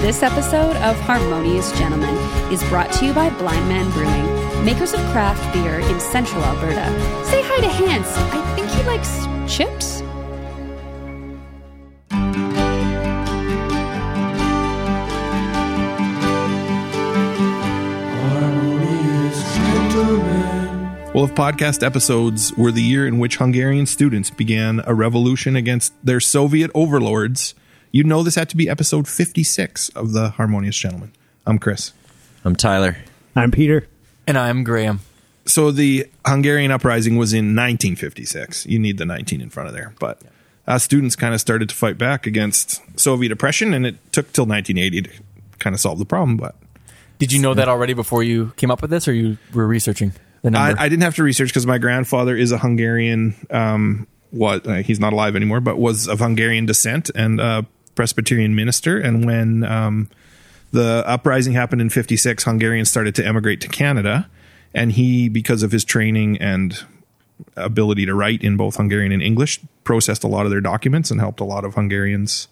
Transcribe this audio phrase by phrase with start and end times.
[0.00, 2.14] This episode of Harmonious Gentlemen
[2.52, 6.86] is brought to you by Blindman Brewing, makers of craft beer in central Alberta.
[7.24, 8.06] Say hi to Hans.
[8.06, 10.00] I think he likes chips.
[18.08, 21.12] Harmonious Gentlemen.
[21.12, 25.92] Well, if podcast episodes were the year in which Hungarian students began a revolution against
[26.04, 27.54] their Soviet overlords,
[27.90, 31.12] you'd know this had to be episode 56 of The Harmonious Gentleman.
[31.46, 31.92] I'm Chris.
[32.44, 32.96] I'm Tyler.
[33.34, 33.86] I'm Peter.
[34.26, 35.00] And I'm Graham.
[35.46, 38.66] So the Hungarian uprising was in 1956.
[38.66, 39.94] You need the 19 in front of there.
[39.98, 40.20] But
[40.66, 44.44] uh, students kind of started to fight back against Soviet oppression, and it took till
[44.44, 45.22] 1980 to
[45.58, 46.36] kind of solve the problem.
[46.36, 46.54] But
[47.18, 50.12] Did you know that already before you came up with this, or you were researching
[50.42, 50.80] the I, number?
[50.82, 53.34] I didn't have to research because my grandfather is a Hungarian.
[53.50, 57.66] Um, what uh, he's not alive anymore, but was of Hungarian descent and a
[57.98, 58.96] Presbyterian minister.
[58.96, 60.08] And when um,
[60.70, 64.30] the uprising happened in '56, Hungarians started to emigrate to Canada,
[64.72, 66.78] and he, because of his training and
[67.56, 71.18] ability to write in both Hungarian and English, processed a lot of their documents and
[71.20, 72.46] helped a lot of Hungarians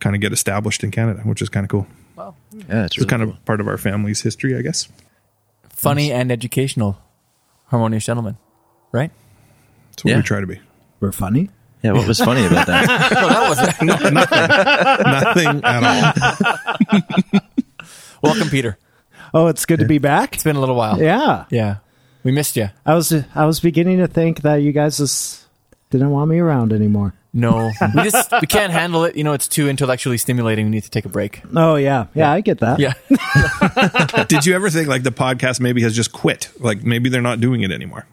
[0.00, 1.86] kind of get established in Canada, which is kind of cool.
[2.16, 2.34] wow.
[2.52, 3.32] Yeah, that's It's really kind cool.
[3.34, 4.88] of part of our family's history, I guess.
[5.68, 6.98] Funny and educational,
[7.66, 8.38] harmonious gentleman,
[8.90, 9.12] right?
[9.90, 10.16] That's what Yeah.
[10.16, 10.58] we try to be.
[10.98, 11.48] We're funny.
[11.82, 13.10] Yeah, what was funny about that?
[13.14, 13.58] well, that was
[15.40, 17.40] Nothing at all.
[18.22, 18.76] welcome, Peter.
[19.32, 20.34] Oh, it's good to be back.
[20.34, 21.00] It's been a little while.
[21.00, 21.76] Yeah, yeah,
[22.22, 22.68] we missed you.
[22.84, 25.46] I was I was beginning to think that you guys just
[25.90, 27.14] didn't want me around anymore.
[27.32, 29.16] No, we just we can't handle it.
[29.16, 30.66] You know, it's too intellectually stimulating.
[30.66, 31.42] We need to take a break.
[31.54, 32.80] Oh yeah, yeah, I get that.
[32.80, 36.50] Yeah, Did you ever think like the podcast maybe has just quit?
[36.58, 38.06] Like maybe they're not doing it anymore.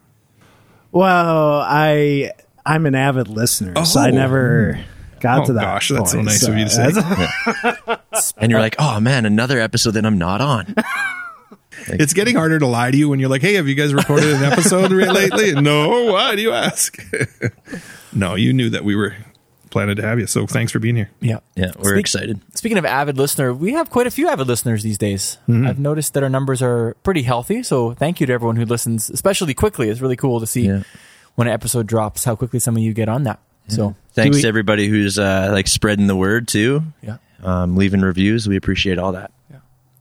[0.91, 2.31] Well, I
[2.67, 4.11] I'm an avid listener, so I Oh.
[4.11, 4.79] never
[5.21, 5.61] got Oh, to that.
[5.61, 6.91] gosh, that's so point, nice of you to say.
[6.91, 10.75] that's- and you're like, oh man, another episode that I'm not on.
[11.89, 14.33] It's getting harder to lie to you when you're like, "Hey, have you guys recorded
[14.33, 16.97] an episode re- lately?" No, why do you ask?
[18.11, 19.15] no, you knew that we were
[19.69, 21.09] planning to have you, so thanks for being here.
[21.21, 22.41] yeah, Yeah, we're Speak- excited.
[22.55, 25.37] Speaking of avid listener, we have quite a few avid listeners these days.
[25.47, 25.67] Mm-hmm.
[25.67, 27.63] I've noticed that our numbers are pretty healthy.
[27.63, 29.87] So thank you to everyone who listens, especially quickly.
[29.89, 30.81] It's really cool to see Yeah.
[31.37, 33.39] When an episode drops how quickly some of you get on that.
[33.69, 38.01] So Thanks we- to everybody who's uh, like spreading the word too, yeah, um, leaving
[38.01, 38.47] reviews.
[38.47, 39.31] We appreciate all that.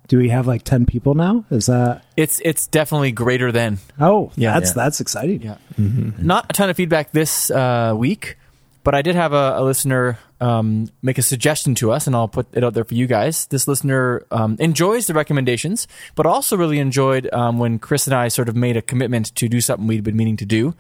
[0.09, 1.45] Do we have like ten people now?
[1.51, 2.05] Is that?
[2.17, 4.55] it's it's definitely greater than Oh, Yeah.
[4.55, 4.85] that's Yeah.
[4.85, 5.43] that's exciting.
[5.43, 5.57] Yeah.
[5.79, 8.39] Not a ton of feedback this uh, week,
[8.85, 12.29] but I did have a, a listener um, make a suggestion to us, and I'll
[12.29, 13.47] put it out there for you guys.
[13.47, 18.29] This listener um, enjoys the recommendations, but also really enjoyed um, when Chris and I
[18.29, 20.75] sort of made a commitment to do something we'd been meaning to do,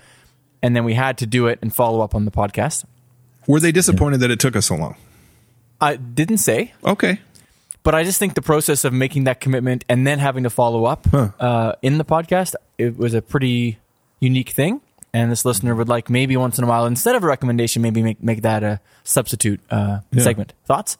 [0.62, 2.84] and then we had to do it and follow up on the podcast.
[3.46, 4.96] Were they disappointed that it took us so long?
[5.80, 7.20] I didn't say, Okay,
[7.82, 10.84] but I just think the process of making that commitment and then having to follow
[10.86, 11.28] up Huh.
[11.38, 13.78] uh, in the podcast, it was a pretty
[14.20, 14.80] unique thing.
[15.12, 18.02] And this listener would like maybe once in a while, instead of a recommendation, maybe
[18.02, 20.22] make, make that a substitute uh, Yeah.
[20.22, 20.52] segment.
[20.66, 20.98] Thoughts?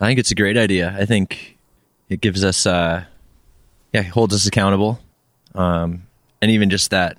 [0.00, 0.94] I think it's a great idea.
[0.98, 1.58] I think
[2.08, 3.04] it gives us, uh,
[3.92, 5.00] yeah, holds us accountable,
[5.54, 6.02] um,
[6.40, 7.16] and even just that.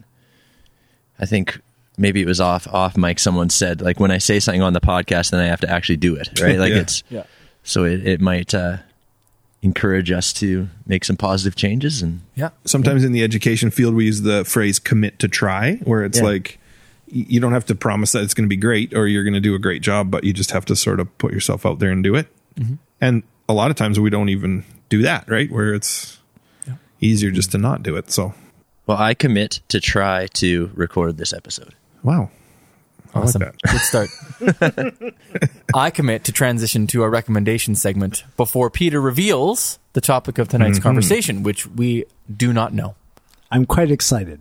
[1.22, 1.62] I think
[1.98, 3.20] maybe it was off off mic.
[3.20, 5.98] Someone said like when I say something on the podcast, then I have to actually
[5.98, 6.58] do it, right?
[6.58, 6.80] Like Yeah.
[6.80, 7.24] it's Yeah.
[7.64, 8.78] so it, it might uh,
[9.62, 12.50] encourage us to make some positive changes and Yeah.
[12.66, 16.26] sometimes in the education field we use the phrase "commit to try," where it's Yeah.
[16.26, 16.58] like
[17.14, 19.42] you don't have to promise that it's going to be great or you're going to
[19.42, 21.92] do a great job, but you just have to sort of put yourself out there
[21.92, 22.28] and do it.
[23.02, 25.52] And a lot of times we don't even do that, right?
[25.52, 26.20] Where it's
[27.02, 28.12] easier just to not do it.
[28.12, 28.34] So,
[28.88, 31.74] well, I commit to try to record this episode.
[32.04, 32.30] wow.
[33.14, 33.42] I like Awesome.
[33.42, 33.62] that.
[33.70, 35.14] Good start.
[35.76, 40.78] I commit to transition to our recommendation segment before Peter reveals the topic of tonight's
[40.80, 40.84] mm-hmm.
[40.84, 42.96] conversation, which we do not know.
[43.52, 44.40] I'm quite excited,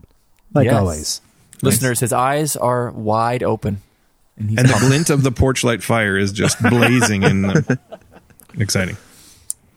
[0.55, 0.75] like Yes.
[0.75, 1.21] always.
[1.63, 3.83] Listeners, his eyes are wide open.
[4.37, 7.65] And, And the glint of the porch light fire is just blazing in them.
[8.57, 8.97] Exciting.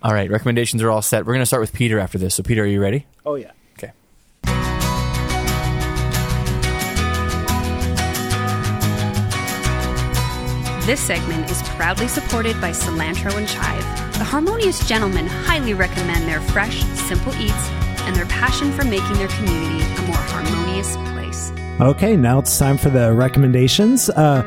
[0.03, 1.25] All right, recommendations are all set.
[1.25, 2.35] We're going to start with Peter after this.
[2.35, 3.07] So, Peter, are you ready?
[3.25, 3.51] Oh yeah.
[10.85, 14.17] This segment is proudly supported by Cilantro and Chive.
[14.17, 17.69] The Harmonious Gentlemen highly recommend their fresh, simple eats
[18.01, 21.53] and their passion for making their community a more harmonious place.
[21.79, 24.09] Okay, now it's time for the recommendations.
[24.09, 24.43] Uh,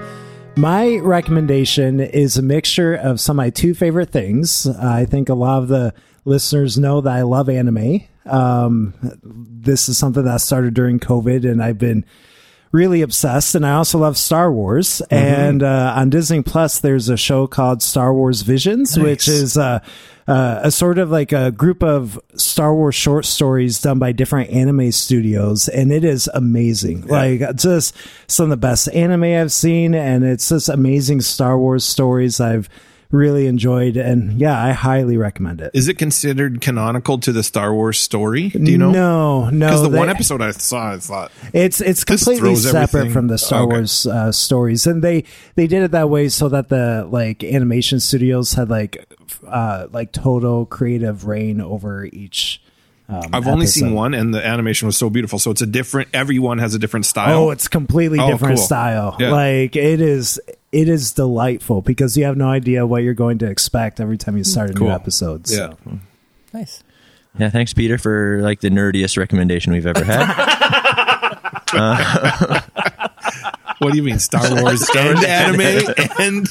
[0.56, 4.67] my recommendation is a mixture of some of my two favorite things.
[4.67, 5.94] I think a lot of the
[6.27, 8.03] listeners know that I love anime.
[8.27, 8.93] Um,
[9.23, 12.05] this is something that started during COVID, and I've been
[12.73, 15.03] really obsessed, and I also love Star Wars.
[15.11, 15.15] Mm-hmm.
[15.15, 19.81] And uh, on Disney Plus, there's a show called Star Wars Visions, which is uh,
[20.27, 24.51] uh, a sort of like a group of Star Wars short stories done by different
[24.51, 27.07] anime studios, and it is amazing.
[27.07, 27.97] Like just
[28.27, 32.69] some of the best anime I've seen, and it's just amazing Star Wars stories I've
[33.11, 33.97] really enjoyed.
[33.97, 35.70] And yeah, I highly recommend it.
[35.75, 38.49] Is it considered canonical to the Star Wars story?
[38.50, 38.91] Do you know?
[38.91, 39.67] No, no.
[39.67, 43.26] Because the they- one episode I saw, I thought, It's it's completely separate everything- from
[43.29, 43.73] the Star Okay.
[43.76, 45.25] Wars uh, stories, and they
[45.55, 49.05] they did it that way so that the like animation studios had like
[49.47, 52.61] uh, like total creative rein over each.
[53.09, 55.38] Um, I've only seen one, and the animation was so beautiful.
[55.38, 56.09] So it's a different.
[56.12, 57.38] Everyone has a different style.
[57.44, 58.64] Oh, it's completely Oh, different cool.
[58.64, 59.17] style.
[59.20, 59.31] Yeah.
[59.31, 60.41] Like it is
[60.73, 64.37] it is delightful because you have no idea what you're going to expect every time
[64.37, 64.89] you start a Cool.
[64.89, 65.49] new episode.
[65.51, 65.75] yeah.
[65.85, 65.99] So.
[66.53, 66.83] Nice.
[67.39, 70.27] Yeah, thanks, Peter, for like the nerdiest recommendation we've ever had.
[73.79, 76.49] What do you mean, Star Wars and anime and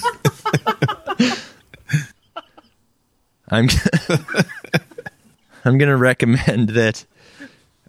[3.49, 3.67] I'm
[5.63, 7.05] I'm gonna recommend that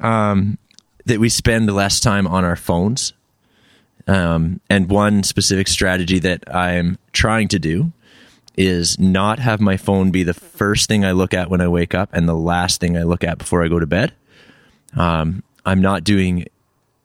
[0.01, 0.59] um,
[1.05, 3.13] that we spend less time on our phones.
[4.07, 7.93] Um, and one specific strategy that I'm trying to do
[8.57, 11.95] is not have my phone be the first thing I look at when I wake
[11.95, 14.13] up and the last thing I look at before I go to bed.
[14.97, 16.47] Um, I'm not doing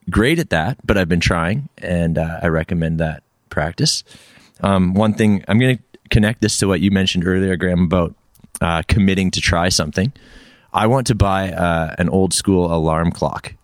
[0.10, 4.04] great at that, but I've been trying, and uh, I recommend that practice.
[4.62, 8.16] Um, one thing I'm going to connect this to what you mentioned earlier, Graham, about
[8.62, 10.14] uh, committing to try something.
[10.72, 13.56] I want to buy uh, an old school alarm clock,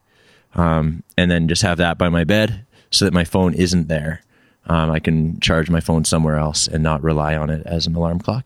[0.56, 4.22] um, and then just have that by my bed so that my phone isn't there.
[4.66, 7.96] Um, I can charge my phone somewhere else and not rely on it as an
[7.96, 8.46] alarm clock.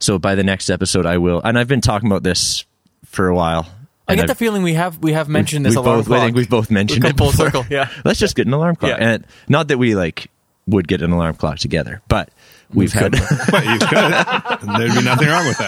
[0.00, 1.40] So by the next episode, I will.
[1.42, 2.64] And I've been talking about this
[3.04, 3.66] for a while.
[4.06, 6.20] I get the I've- feeling we have we have mentioned this we've alarm both, clock.
[6.20, 7.90] I think we've both mentioned We've it full circle, yeah.
[8.06, 8.98] Let's just get an alarm clock.
[8.98, 9.06] Yeah.
[9.10, 10.30] And not that we like
[10.66, 12.30] would get an alarm clock together, but
[12.72, 13.20] we've had but
[13.66, 14.78] you could.
[14.78, 15.58] There'd be nothing wrong with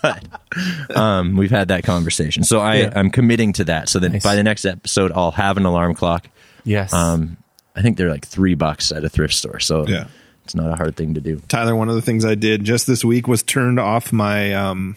[0.00, 0.96] that.
[0.96, 2.44] um, we've had that conversation.
[2.44, 2.92] So I Yeah.
[2.96, 3.88] I'm committing to that.
[3.90, 4.22] So that Nice.
[4.22, 6.28] by the next episode, I'll have an alarm clock.
[6.64, 6.92] Yes.
[6.94, 7.36] Um,
[7.76, 9.58] I think they're like three bucks at a thrift store.
[9.60, 10.06] So Yeah.
[10.44, 11.40] it's not a hard thing to do.
[11.48, 14.96] Tyler, one of the things I did just this week was turned off my um,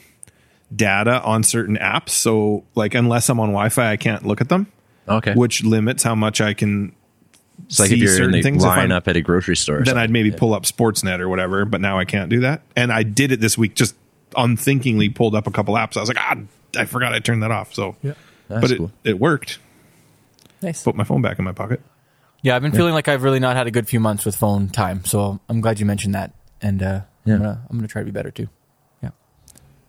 [0.75, 2.09] data on certain apps.
[2.09, 4.67] So, like, unless I'm on Wi-Fi, I can't look at them,
[5.07, 5.33] Okay.
[5.33, 6.93] which limits how much I can.
[7.65, 9.21] it's like see if you're in certain the things, if line I'm- up at a
[9.21, 9.81] grocery store.
[9.83, 9.97] Then.
[9.97, 11.65] I'd maybe pull up Sportsnet or whatever.
[11.65, 13.73] But now I can't do that, and I did it this week.
[13.73, 13.95] Just
[14.35, 15.97] unthinkingly pulled up a couple apps.
[15.97, 16.35] I was like, ah,
[16.77, 17.73] I forgot I turned that off.
[17.73, 18.13] So, Yeah.
[18.49, 18.91] That's but it, cool.
[19.03, 19.57] it worked.
[20.61, 20.83] nice.
[20.83, 21.81] Put my phone back in my pocket.
[22.41, 24.69] Yeah, I've been feeling like I've really not had a good few months with phone
[24.69, 27.01] time, so I'm glad you mentioned that, and uh.
[27.33, 28.47] I'm gonna I'm gonna try to be better too.
[29.03, 29.09] Yeah.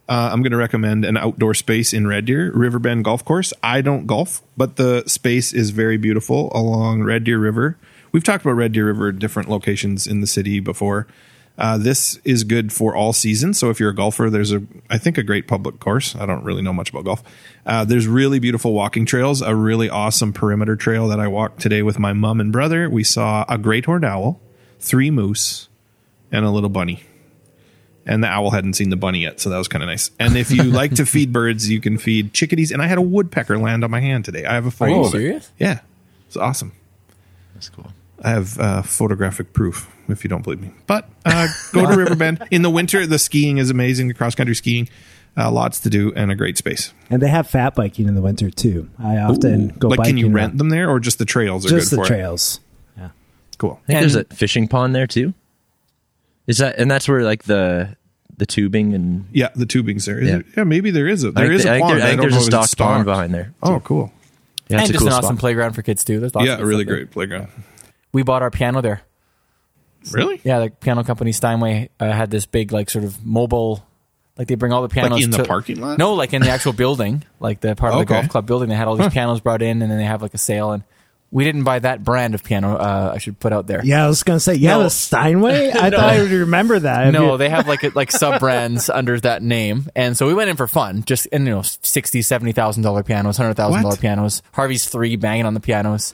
[0.09, 3.53] Uh, I'm going to recommend an outdoor space in Red Deer, Riverbend Golf Course.
[3.63, 7.79] I don't golf, but the space is very beautiful along Red Deer River.
[8.11, 11.07] We've talked about Red Deer River different locations in the city before.
[11.59, 13.59] Uh, this is good for all seasons.
[13.59, 16.15] So if you're a golfer, there's a, I think, a great public course.
[16.15, 17.23] I don't really know much about golf.
[17.67, 21.83] Uh, there's really beautiful walking trails, a really awesome perimeter trail that I walked today
[21.83, 22.89] with my mom and brother.
[22.89, 24.41] We saw a great horned owl,
[24.79, 25.69] three moose,
[26.31, 27.03] and a little bunny
[28.09, 30.11] and the owl hadn't seen the bunny yet, so that was kind of nice.
[30.19, 32.73] And if you like to feed birds, you can feed chickadees.
[32.73, 34.47] And I had a woodpecker land on my hand today.
[34.47, 34.93] I have a Are photo.
[34.95, 35.11] you of it.
[35.11, 35.53] serious?
[35.59, 35.81] Yeah,
[36.27, 36.73] it's awesome.
[37.53, 37.93] That's cool.
[38.23, 40.73] I have uh, photographic proof if you don't believe me.
[40.87, 43.07] But uh, go to Riverbend in the winter.
[43.07, 44.09] The skiing is amazing.
[44.09, 44.89] The cross country skiing,
[45.37, 46.93] uh, lots to do, and a great space.
[47.11, 48.89] And they have fat biking in the winter too.
[48.99, 50.15] I often go like, biking.
[50.17, 52.09] can you rent on- them there, or just the trails are Just good the for
[52.09, 52.61] trails.
[52.97, 53.11] Yeah.
[53.59, 53.81] Cool.
[53.85, 55.35] I think there's a fishing pond there too.
[56.47, 57.97] Is that and that's where like the
[58.39, 60.19] the tubing and Yeah, the tubing's there.
[60.21, 60.37] Is Yeah.
[60.39, 60.47] it?
[60.57, 61.99] yeah, maybe there is a there think is the- I a think pond.
[61.99, 63.53] there- I think don't there's a know if it's stocked pond behind there.
[63.63, 64.13] Oh, cool.
[64.69, 66.21] Yeah, and it's just cool an awesome playground for kids too.
[66.21, 66.97] There's lots Yeah, of good really stuff there.
[67.05, 67.49] great playground.
[68.19, 69.03] We bought our piano there.
[70.11, 70.41] Really?
[70.43, 73.87] Yeah, the piano company Steinway uh, had this big like sort of mobile,
[74.37, 75.99] like they bring all the pianos Like in the to- parking lot?
[75.99, 78.71] No, like in the actual building, like the part of the golf club building.
[78.71, 80.73] They had all these pianos brought in, and then they have like a sale.
[80.73, 80.83] And
[81.31, 82.75] we didn't buy that brand of piano.
[82.75, 83.85] Uh, I should put out there.
[83.85, 84.87] Yeah, I was gonna say, yeah, have No.
[84.87, 85.71] a Steinway.
[85.75, 87.05] I thought I would remember that.
[87.05, 90.35] Have No, you- they have like like sub brands under that name, and so we
[90.35, 91.05] went in for fun.
[91.07, 94.43] Just and you know, sixty, seventy thousand dollar pianos, hundred thousand dollar pianos.
[94.53, 96.13] Harvey's three banging on the pianos.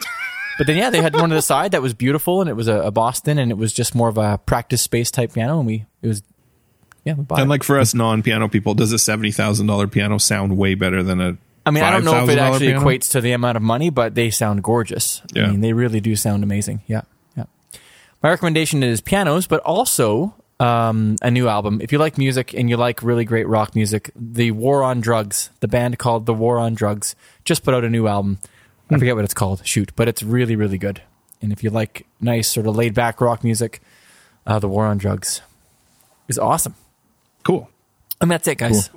[0.59, 2.69] But then yeah, they had one to the side that was beautiful, and it was
[2.69, 5.67] a, a Boston, and it was just more of a practice space type piano, and
[5.67, 6.23] we it was
[7.05, 7.49] yeah we And it.
[7.49, 11.21] like for us non-piano people, does a seventy thousand dollar piano sound way better than
[11.21, 11.37] a?
[11.67, 12.85] I mean, I don't know if it actually piano?
[12.85, 15.23] equates to the amount of money, but they sound gorgeous.
[15.33, 15.45] Yeah.
[15.45, 16.83] I mean, they really do sound amazing.
[16.87, 17.03] Yeah,
[17.37, 17.45] yeah.
[18.23, 21.81] My recommendation is pianos, but also um, a new album.
[21.83, 25.51] If you like music and you like really great rock music, the War on Drugs,
[25.61, 28.39] the band called the War on Drugs, just put out a new album.
[28.95, 29.67] I forget what it's called.
[29.67, 31.03] Shoot, but it's really, really good.
[31.43, 33.83] And if you like nice, sort of laid back rock music,
[34.47, 35.41] uh, The War on Drugs
[36.29, 36.75] is awesome.
[37.43, 37.69] Cool.
[38.21, 38.89] And that's it, guys.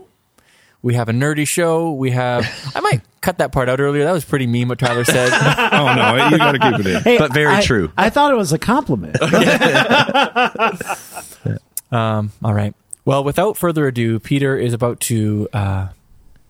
[0.82, 1.92] We have a nerdy show.
[1.92, 2.48] We have.
[2.76, 4.06] I might cut that part out earlier.
[4.06, 5.32] That was pretty mean what Tyler said.
[5.78, 7.02] Oh no, you got to keep it in.
[7.02, 7.92] Hey, But very I- true.
[7.98, 9.18] I thought it was a compliment.
[11.92, 12.74] Um, all right.
[13.06, 15.88] Well, without further ado, Peter is about to uh,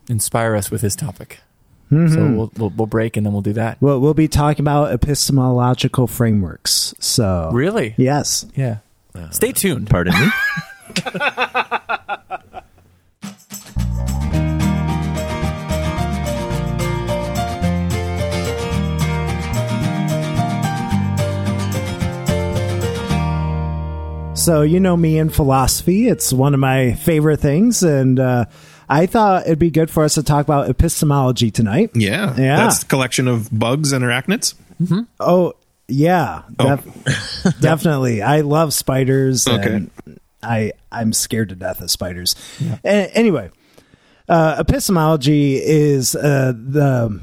[0.08, 1.40] inspire us with his topic.
[1.90, 3.78] So we'll, we'll we'll break and then we'll do that.
[3.80, 6.94] Well, we'll be talking about epistemological frameworks.
[6.98, 7.94] So, Really?
[7.96, 8.44] yes.
[8.54, 8.78] Yeah.
[9.30, 9.88] Stay tuned.
[9.88, 10.28] Pardon me.
[24.34, 26.06] So, you know me in philosophy.
[26.08, 27.82] It's one of my favorite things.
[27.82, 28.44] And uh,
[28.88, 31.90] I thought it'd be good for us to talk about epistemology tonight.
[31.94, 32.56] Yeah, Yeah.
[32.56, 34.54] That's a collection of bugs and arachnids.
[35.20, 35.54] Oh,
[35.88, 36.42] yeah.
[36.58, 36.76] Oh.
[36.76, 38.22] def- definitely.
[38.22, 39.46] I love spiders.
[39.46, 39.86] Okay.
[40.42, 42.34] I, I'm scared to death of spiders.
[42.84, 43.50] A- anyway,
[44.28, 47.20] uh, epistemology is uh, the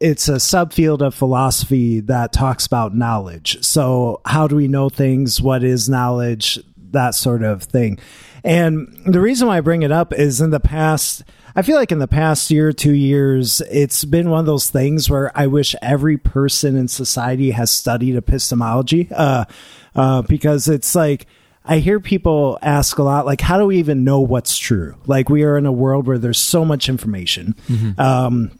[0.00, 3.62] it's a subfield of philosophy that talks about knowledge.
[3.64, 5.40] So, how do we know things?
[5.40, 6.58] What is knowledge?
[6.90, 7.98] That sort of thing.
[8.44, 11.22] And the reason why I bring it up is in the past,
[11.54, 15.08] I feel like in the past year, two years, it's been one of those things
[15.08, 19.44] where I wish every person in society has studied epistemology, uh,
[19.94, 21.26] uh, because it's like,
[21.64, 24.96] I hear people ask a lot, like, how do we even know what's true?
[25.06, 27.54] Like, we are in a world where there's so much information.
[27.98, 28.50] Um,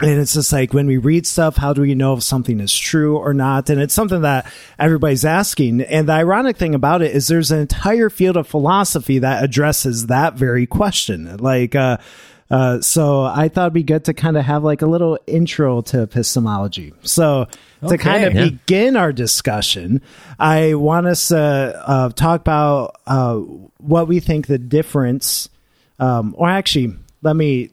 [0.00, 2.76] and it's just like when we read stuff, how do we know if something is
[2.76, 3.70] true or not?
[3.70, 5.82] And it's something that everybody's asking.
[5.82, 10.08] And the ironic thing about it is there's an entire field of philosophy that addresses
[10.08, 11.36] that very question.
[11.36, 11.98] Like, uh,
[12.50, 15.80] uh, so I thought it'd be good to kind of have like a little intro
[15.82, 16.92] to epistemology.
[17.02, 17.46] So
[17.80, 17.96] to Okay.
[17.96, 18.44] kind of Yeah.
[18.50, 20.00] begin our discussion,
[20.40, 21.38] I want us to
[21.86, 23.36] uh, talk about uh,
[23.78, 25.48] what we think the difference,
[26.00, 27.70] um, or actually, let me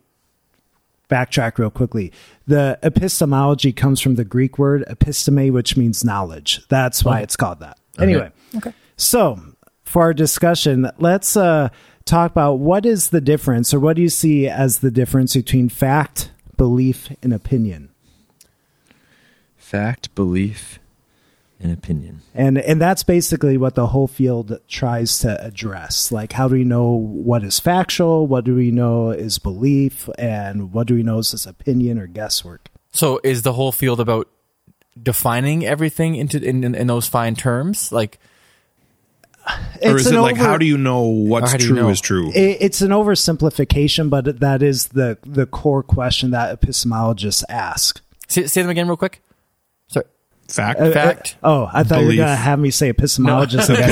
[1.12, 2.12] backtrack real quickly.
[2.48, 6.62] The epistemology comes from the Greek word episteme, which means knowledge.
[6.70, 7.77] That's why it's called that.
[8.00, 8.74] Anyway, Okay.
[8.98, 9.39] so
[9.84, 11.70] for our discussion, let's uh,
[12.06, 15.70] talk about what is the difference, or what do you see as the difference between
[15.70, 17.89] fact, belief, and opinion?
[19.58, 20.80] Fact, belief,
[21.62, 22.22] and opinion.
[22.34, 26.12] And and that's basically what the whole field tries to address.
[26.12, 28.25] Like, how do we know what is factual?
[28.27, 30.10] What do we know is belief?
[30.18, 32.70] And what do we know is this opinion or guesswork?
[32.91, 34.27] So is the whole field about
[35.01, 37.91] defining everything into in, in, in those fine terms?
[37.91, 38.20] Like,
[39.82, 41.89] or It's is it like over- how do you know what's how you true know?
[41.89, 42.30] is true?
[42.32, 48.01] it, it's an oversimplification, but that is the the core question that epistemologists ask.
[48.27, 49.22] say, say them again real quick.
[50.51, 50.74] Sorry.
[50.74, 50.79] Fact.
[50.81, 51.36] Uh, Fact.
[51.43, 53.89] uh, oh, I thought you were gonna have me say epistemologist again.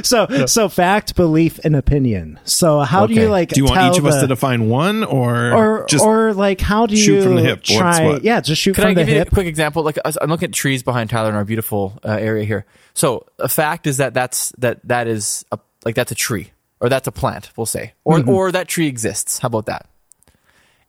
[0.04, 2.38] so, so fact, belief, and opinion.
[2.44, 3.50] So, how do you like?
[3.50, 6.60] do you want each of us the- to define one, or or just or like
[6.60, 7.58] how do shoot you from the hip?
[7.60, 8.06] What's try?
[8.06, 8.24] what?
[8.24, 9.28] Yeah, just shoot Could from I the give you hip.
[9.28, 9.82] a quick example?
[9.82, 12.66] Like I'm looking at trees behind Tyler in our beautiful uh, area here.
[12.94, 16.88] So a fact is that that's that that is a like that's a tree or
[16.88, 17.50] that's a plant.
[17.56, 18.28] We'll say or Mm-hmm.
[18.30, 19.38] or that tree exists.
[19.38, 19.86] How about that?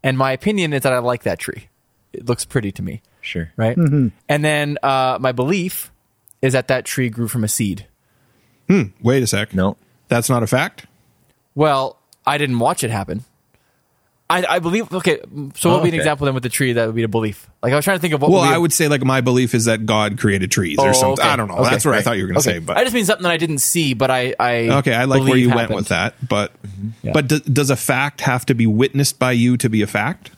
[0.04, 1.68] And my opinion is that I like that tree.
[2.12, 3.52] It looks pretty to me, Sure.
[3.56, 3.78] right?
[3.78, 4.08] Mm-hmm.
[4.28, 5.92] And then uh, my belief
[6.42, 7.88] is that that tree grew from a seed.
[8.68, 8.84] Hmm.
[9.02, 9.54] Wait a sec?
[9.54, 9.78] No.
[10.08, 10.86] that's not a fact.
[11.56, 13.26] Well, I didn't watch it happen.
[14.30, 14.94] I, I believe.
[14.94, 15.20] Okay,
[15.56, 17.50] so what would be an example then with the tree that would be a belief?
[17.62, 18.32] Like I was trying to think of what.
[18.32, 20.78] Well, would be a- I would say like my belief is that God created trees
[20.80, 21.22] or Oh, something.
[21.26, 21.34] okay.
[21.34, 21.56] I don't know.
[21.58, 22.60] Okay, That's what I thought you were going to Okay.
[22.60, 25.04] say, but I just mean something that I didn't see, but I, I okay, I
[25.04, 26.16] like where believe you went with that.
[26.26, 26.54] But
[27.04, 27.12] Yeah.
[27.12, 30.32] but d- does a fact have to be witnessed by you to be a fact?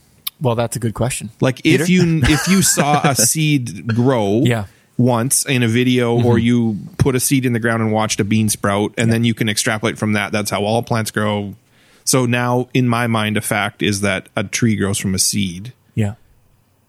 [0.44, 1.32] Well, that's a good question.
[1.42, 1.84] Like Peter?
[1.84, 4.66] if you if you saw a seed grow Yeah.
[4.98, 6.46] once in a video or mm-hmm.
[6.46, 9.34] you put a seed in the ground and watched a bean sprout and then you
[9.34, 11.56] can extrapolate from that that's how all plants grow.
[12.04, 15.74] So now in my mind a fact is that a tree grows from a seed.
[15.96, 16.16] Yeah.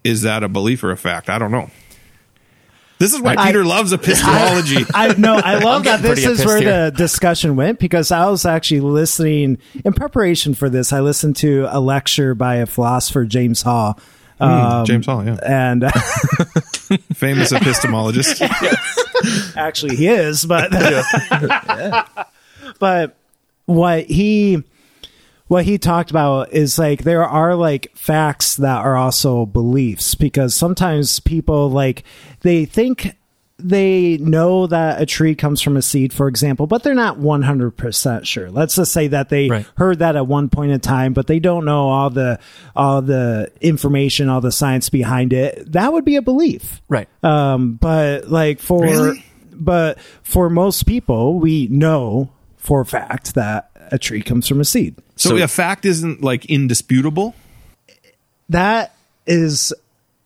[0.03, 1.31] Is that a belief or a fact?
[1.31, 1.71] I don't know.
[2.99, 4.85] This is why I- Peter loves epistemology.
[4.95, 6.91] I no, I love that this is where here.
[6.91, 10.93] the discussion went because I was actually listening in preparation for this.
[10.93, 13.99] I listened to a lecture by a philosopher, James Hall.
[14.41, 15.39] Um, James Hall, yeah.
[15.45, 15.83] and
[17.15, 18.41] Famous epistemologist.
[19.57, 20.71] actually he is, but
[22.79, 23.17] but
[23.67, 24.63] what he
[25.47, 30.55] what he talked about is like there are like facts that are also beliefs because
[30.55, 32.03] sometimes people like
[32.41, 33.17] they think
[33.57, 38.27] they know that a tree comes from a seed, for example, but they're not 100%
[38.27, 38.51] sure.
[38.51, 39.67] Let's just say that they Right.
[39.77, 42.41] heard that at one point in time, but they don't know all the
[42.75, 45.71] all the information, all the science behind it.
[45.73, 46.83] That would be a belief.
[46.89, 47.09] Right.
[47.23, 49.25] Um, but like for Really?
[49.53, 54.65] but for most people, we know for a fact that a tree comes from a
[54.65, 54.97] seed.
[55.17, 57.35] So, So- a fact isn't like indisputable.
[58.49, 58.95] That
[59.27, 59.73] is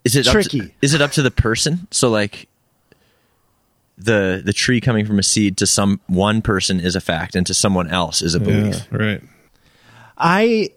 [0.05, 0.61] Is it Up Tricky.
[0.61, 1.87] to, is it up to the person?
[1.91, 2.49] So like
[3.97, 7.47] the the tree coming from a seed to some one person is a fact, and
[7.47, 8.87] to someone else is a belief.
[8.91, 9.23] Yeah, right.
[10.17, 10.71] I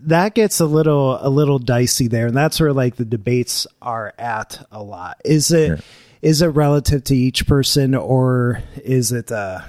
[0.00, 4.12] that gets a little a little dicey there, and that's where like the debates are
[4.18, 5.20] at a lot.
[5.24, 5.80] Is it
[6.20, 9.30] is it relative to each person, or is it?
[9.32, 9.60] uh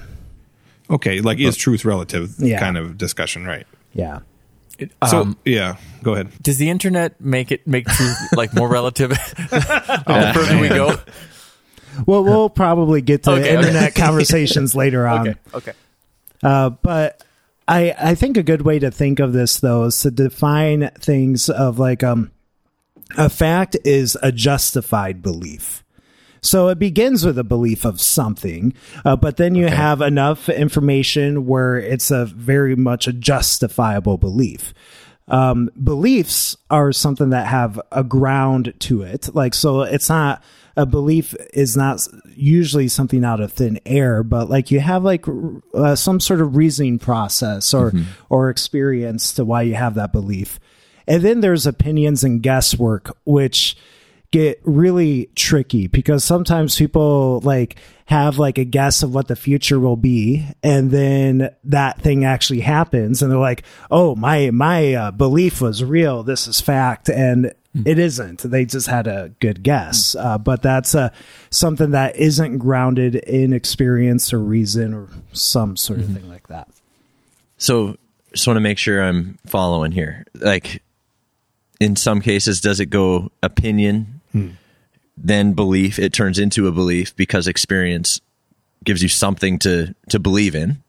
[0.92, 2.60] Okay, like is truth relative Yeah.
[2.60, 3.66] kind of discussion, right?
[3.94, 4.20] Yeah,
[5.08, 6.30] So Um, yeah, go ahead.
[6.42, 10.98] does the internet make it make truth like more relative the further we go?
[12.06, 13.54] well, we'll probably get to Okay, okay.
[13.56, 15.30] internet conversations later on.
[15.30, 15.40] Okay.
[15.54, 15.72] Okay.
[16.44, 17.24] Uh, but
[17.68, 21.50] I I think a good way to think of this though is to define things
[21.50, 22.32] of like um
[23.18, 25.84] a fact is a justified belief.
[26.44, 28.74] So it begins with a belief of something,
[29.06, 34.74] uh, but then you have enough information where it's a very much a justifiable belief.
[35.28, 39.34] Um, beliefs are something that have a ground to it.
[39.36, 40.44] Like, so it's not
[40.76, 45.26] a belief is not usually something out of thin air, but like you have like
[45.74, 47.92] uh, some sort of reasoning process or,
[48.30, 50.60] or experience to why you have that belief.
[51.08, 53.78] And then there's opinions and guesswork, which
[54.32, 59.80] get really tricky because sometimes people like have like a guess of what the future
[59.80, 65.12] will be and then that thing actually happens and they're like oh my my uh,
[65.12, 66.24] belief was real.
[66.24, 67.10] This is fact.
[67.10, 67.54] And
[67.86, 68.42] it isn't.
[68.42, 70.16] They just had a good guess.
[70.16, 71.10] Uh, but that's uh,
[71.50, 76.70] something that isn't grounded in experience or reason or some sort of thing like that.
[77.58, 77.98] So
[78.34, 80.26] just want to make sure I'm following here.
[80.36, 80.84] Like
[81.80, 84.21] in some cases, does it go opinion,
[85.18, 86.00] then belief?
[86.00, 88.22] It turns into a belief because experience
[88.84, 90.84] gives you something to to believe in,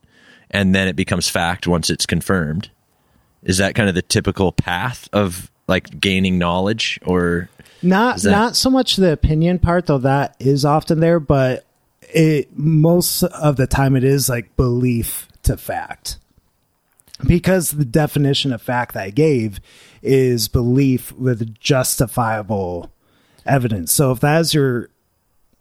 [0.51, 2.71] and then it becomes fact once it's confirmed.
[3.43, 7.49] Is that kind of the typical path of like gaining knowledge, or
[7.83, 11.67] Not that- not so much the opinion part though that is often there, but
[12.15, 16.19] it most of the time it is like belief to fact.
[17.27, 19.61] Because the definition of fact that I gave
[20.03, 22.91] is belief with justifiable
[23.47, 23.93] evidence.
[23.93, 24.89] So if that is your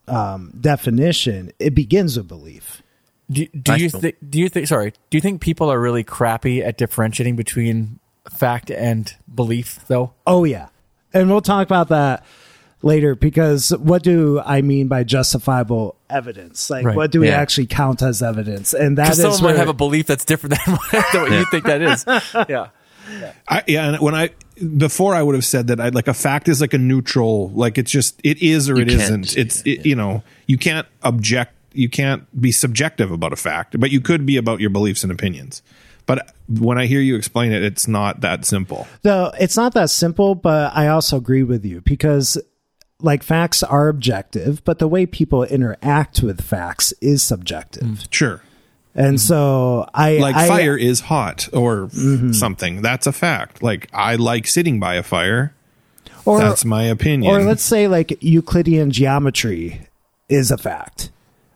[0.07, 2.81] um, definition, it begins with belief.
[3.29, 4.15] Do, do you think?
[4.29, 4.67] Do you think?
[4.67, 4.91] Sorry.
[5.09, 10.13] Do you think people are really crappy at differentiating between fact and belief, though?
[10.27, 10.67] Oh yeah,
[11.13, 12.25] and we'll talk about that
[12.81, 16.69] later because what do I mean by justifiable evidence?
[16.69, 16.95] Like, Right.
[16.95, 17.39] what do we Yeah.
[17.39, 18.73] actually count as evidence?
[18.73, 21.31] And that Because is someone might have a belief that's different than what, than what
[21.31, 22.03] you think that is.
[22.49, 22.67] Yeah.
[23.47, 24.31] I, yeah, and when I
[24.77, 27.77] before I would have said that I like a fact is like a neutral, like
[27.77, 29.37] it's just it is or You it can't- isn't.
[29.37, 33.91] It's it, you know you can't object, you can't be subjective about a fact, but
[33.91, 35.61] you could be about your beliefs and opinions.
[36.05, 38.87] But when I hear you explain it, it's not that simple.
[39.03, 42.37] No, it's not that simple, but I also agree with you because
[42.99, 48.03] like facts are objective, but the way people interact with facts is subjective.
[48.11, 48.41] Sure,
[48.93, 51.89] And so I like I- fire is hot or
[52.33, 52.81] something.
[52.81, 53.63] That's a fact.
[53.63, 55.53] Like I like sitting by a fire.
[56.25, 57.33] or That's my opinion.
[57.33, 59.81] or let's say like Euclidean geometry
[60.29, 61.09] is a fact.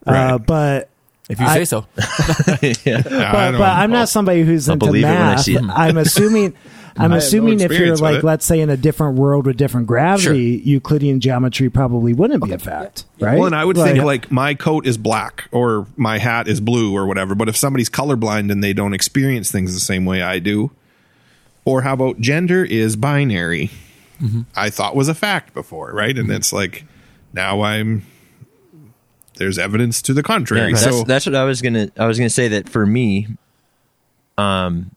[0.08, 0.90] Uh, but
[1.30, 1.86] If you I- say so.
[1.98, 4.00] I but, don't but I'm know.
[4.00, 5.42] not somebody who's I'll into believe it when I math.
[5.42, 5.64] see it.
[5.64, 6.54] I'm assuming.
[6.98, 8.24] I'm no assuming if you're like, it.
[8.24, 12.58] let's say, in a different world with different gravity, Euclidean geometry probably wouldn't be a
[12.58, 13.38] fact, right?
[13.38, 16.96] Well, and I would think like my coat is black or my hat is blue
[16.96, 17.36] or whatever.
[17.36, 20.72] But if somebody's colorblind and they don't experience things the same way I do,
[21.66, 23.72] or how about gender is binary?
[24.56, 26.18] I thought was a fact before, right?
[26.18, 26.86] And it's like
[27.34, 28.06] now I'm
[29.38, 30.72] there's evidence to the contrary.
[30.72, 31.90] that's, so that's what I was gonna.
[31.98, 33.28] I was gonna say that for me,
[34.38, 34.92] um,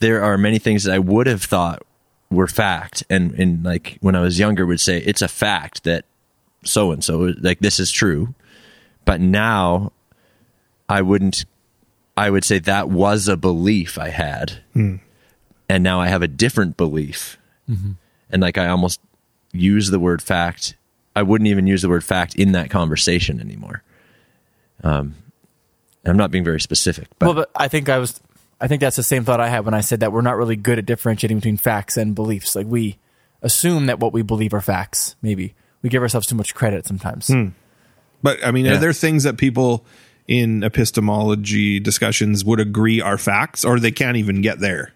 [0.00, 1.82] there are many things that I would have thought
[2.30, 6.04] were fact, and and like when I was younger, would say it's a fact that
[6.64, 8.34] so and so like this is true,
[9.04, 9.92] but now
[10.88, 11.44] I wouldn't.
[12.16, 14.62] I would say that was a belief I had,
[15.68, 17.38] and now I have a different belief,
[18.30, 19.00] and like I almost
[19.52, 20.76] use the word fact.
[21.16, 23.82] I wouldn't even use the word fact in that conversation anymore.
[24.84, 25.14] Um,
[26.04, 28.20] I'm not being very specific, but, well, but I think I was.
[28.60, 30.56] I think that's the same thought I had when I said that we're not really
[30.56, 32.54] good at differentiating between facts and beliefs.
[32.54, 32.98] Like we
[33.42, 35.16] assume that what we believe are facts.
[35.22, 37.28] Maybe we give ourselves too much credit sometimes.
[37.28, 37.48] Hmm.
[38.22, 38.74] But I mean, Yeah.
[38.74, 39.86] are there things that people
[40.28, 44.92] in epistemology discussions would agree are facts, or they can't even get there?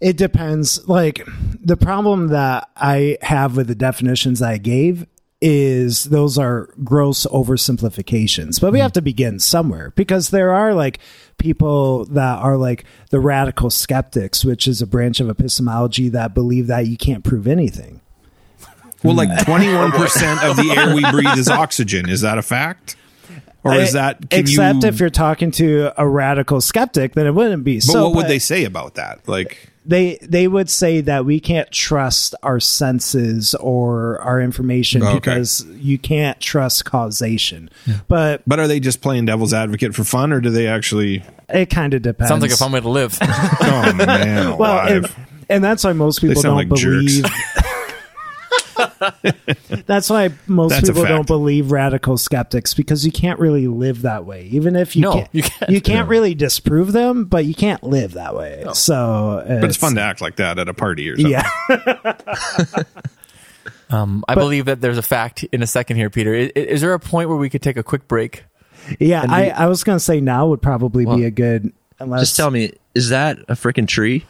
[0.00, 0.86] It depends.
[0.88, 1.26] Like
[1.62, 5.06] the problem that I have with the definitions I gave
[5.42, 8.60] is those are gross oversimplifications.
[8.60, 8.82] But we hmm.
[8.82, 10.98] have to begin somewhere because there are like
[11.40, 16.68] people that are like the radical skeptics, which is a branch of epistemology that believe
[16.68, 18.00] that you can't prove anything.
[19.02, 22.08] Well, like 21% of the air we breathe is oxygen.
[22.08, 22.96] Is that a fact?
[23.64, 27.32] Or is that, can except you, if you're talking to a radical skeptic, then it
[27.32, 27.76] wouldn't be.
[27.76, 29.26] but so, what would but they say about that?
[29.28, 35.08] Like, they they would say that we can't trust our senses or our information oh,
[35.08, 35.18] Okay.
[35.18, 37.70] because you can't trust causation.
[38.06, 41.66] But but are they just playing devil's advocate for fun, or do they actually, it
[41.70, 42.28] kind of depends.
[42.28, 43.18] Sounds like a fun way to live.
[43.22, 45.04] oh man, well, alive.
[45.04, 47.20] and, and that's why most people sound don't like jerks.
[47.20, 47.24] believe.
[49.86, 54.24] that's why most That's people don't believe radical skeptics because you can't really live that
[54.24, 54.44] way.
[54.46, 55.84] Even if you No, can't, you you can't.
[55.84, 58.64] can't, really disprove them, but you can't live that way.
[58.74, 61.32] So, but it's fun to act like that at a party or something.
[61.32, 62.82] Yeah.
[63.90, 66.32] Um, I believe that there's a fact in a second here, Peter.
[66.32, 68.44] Is, is there a point where we could take a quick break?
[69.00, 71.72] Yeah, I, we- I was gonna say now would probably Well, be a good.
[71.98, 74.24] Unless Just tell me, is that a freaking tree?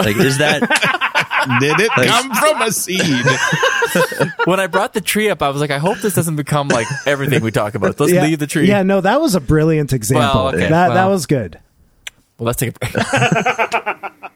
[0.00, 0.62] Like, is that
[1.60, 3.00] Did it come from a seed?
[4.44, 6.86] when I brought the tree up, I was like, I hope this doesn't become like
[7.06, 7.98] everything we talk about.
[7.98, 8.66] Let's yeah, leave the tree.
[8.66, 10.48] Yeah, no, that was a brilliant example.
[10.48, 11.60] okay, that that was good.
[12.38, 14.30] Well, let's take a break.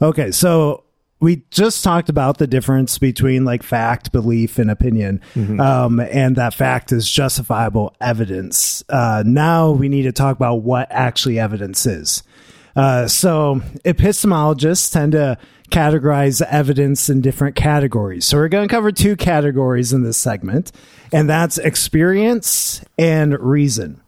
[0.00, 0.84] Okay, so
[1.20, 5.20] we just talked about the difference between like fact, belief, and opinion,
[5.60, 8.84] um, and that fact is justifiable evidence.
[8.88, 12.22] Uh, now we need to talk about what actually evidence is.
[12.76, 15.36] Uh, so epistemologists tend to
[15.70, 18.24] categorize evidence in different categories.
[18.24, 20.70] So we're going to cover two categories in this segment,
[21.12, 24.00] and that's experience and reason.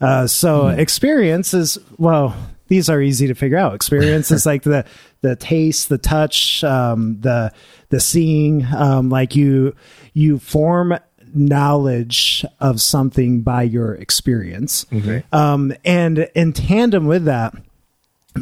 [0.00, 2.34] Uh, so experience is well,
[2.66, 3.74] these are easy to figure out.
[3.74, 4.84] Experience is like the
[5.22, 7.52] the taste, the touch, um, the
[7.88, 8.66] the seeing.
[8.66, 9.74] Um, like you
[10.12, 10.98] you form
[11.34, 14.84] knowledge of something by your experience.
[15.32, 17.54] Um, and in tandem with that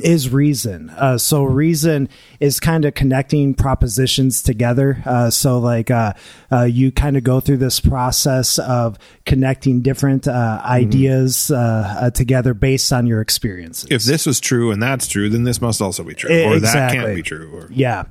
[0.03, 0.90] is reason.
[0.90, 5.03] Uh, so reason is kind of connecting propositions together.
[5.05, 6.12] Uh, so like uh,
[6.53, 12.11] uh, you kind of go through this process of connecting different uh, ideas uh, uh,
[12.11, 13.88] together based on your experiences.
[13.90, 16.92] if this was true and that's true, then this must also be true, or that
[16.92, 17.50] can't be true.
[17.53, 18.05] Or, yeah.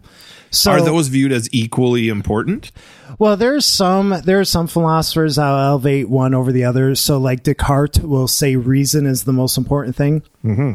[0.52, 2.72] So are those viewed as equally important?
[3.18, 6.96] Well, there's some there are some philosophers I'll elevate one over the other.
[6.96, 10.74] So, like Descartes will say reason is the most important thing, mm-hmm.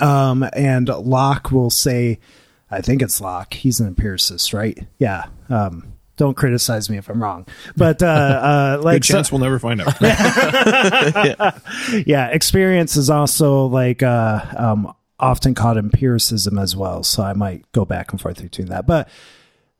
[0.00, 2.18] Um, and Locke will say,
[2.70, 3.54] I think it's Locke.
[3.54, 4.78] He's an empiricist, right?
[4.98, 5.26] Yeah.
[5.48, 7.46] Um, don't criticize me if I'm wrong,
[7.76, 10.00] but uh, uh, like Good chance we'll never find out.
[12.06, 17.02] yeah, experience is also like uh, um, often called empiricism as well.
[17.02, 18.86] So I might go back and forth between that.
[18.86, 19.08] But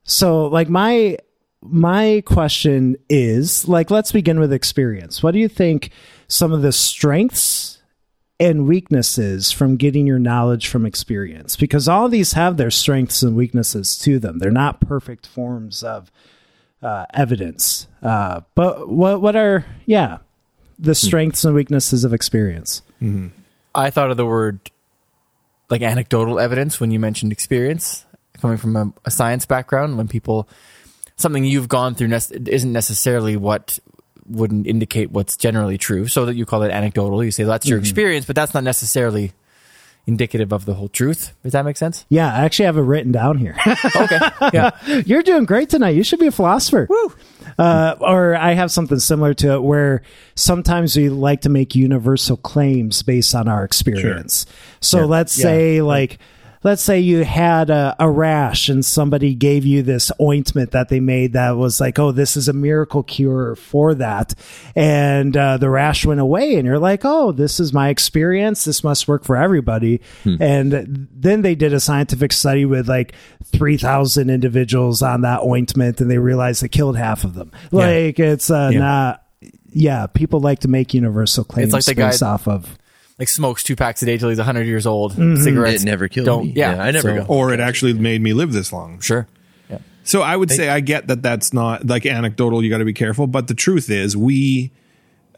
[0.03, 1.17] so like my
[1.61, 5.23] my question is like let's begin with experience.
[5.23, 5.89] What do you think
[6.27, 7.76] some of the strengths
[8.39, 11.55] and weaknesses from getting your knowledge from experience?
[11.55, 14.39] Because all these have their strengths and weaknesses to them.
[14.39, 16.11] They're not perfect forms of
[16.81, 17.87] uh, evidence.
[18.01, 20.19] Uh, but what what are yeah
[20.77, 22.81] the strengths and weaknesses of experience?
[23.73, 24.59] I thought of the word
[25.69, 28.05] like anecdotal evidence when you mentioned experience
[28.39, 30.47] coming from a, a science background when people
[31.15, 33.79] something you've gone through nec- isn't necessarily what
[34.29, 37.79] wouldn't indicate what's generally true so that you call it anecdotal you say that's your
[37.79, 39.31] experience but that's not necessarily
[40.05, 43.11] indicative of the whole truth does that make sense Yeah, I actually have it written
[43.11, 43.57] down here.
[43.95, 44.19] okay
[44.53, 44.71] yeah
[45.05, 45.91] You're doing great tonight.
[45.95, 46.87] You should be a philosopher.
[46.89, 47.13] Woo.
[47.57, 50.03] Uh, or I have something similar to it where
[50.35, 54.45] sometimes we like to make universal claims based on our experience.
[54.79, 56.19] So let's say, like,
[56.63, 60.99] let's say you had a, a rash and somebody gave you this ointment that they
[60.99, 64.33] made that was like, oh, this is a miracle cure for that.
[64.75, 68.65] And uh, the rash went away, and you're like, oh, this is my experience.
[68.65, 70.01] This must work for everybody.
[70.23, 73.13] And then they did a scientific study with like
[73.45, 77.51] 3,000 individuals on that ointment, and they realized it killed half of them.
[77.71, 78.79] Like, it's uh, Yeah.
[78.79, 79.23] not.
[79.71, 82.77] Yeah, people like to make universal claims it's like the guy- off of.
[83.19, 85.41] Like smokes two packs a day till he's 100 years old Mm-hmm.
[85.43, 86.53] cigarettes It never killed don't me.
[86.55, 88.99] yeah, Yeah, I never so- got- or it actually made me live this long.
[88.99, 89.27] sure
[89.69, 92.63] yeah So I would say I get that that's not like anecdotal.
[92.63, 94.71] You got to be careful, but the truth is, we,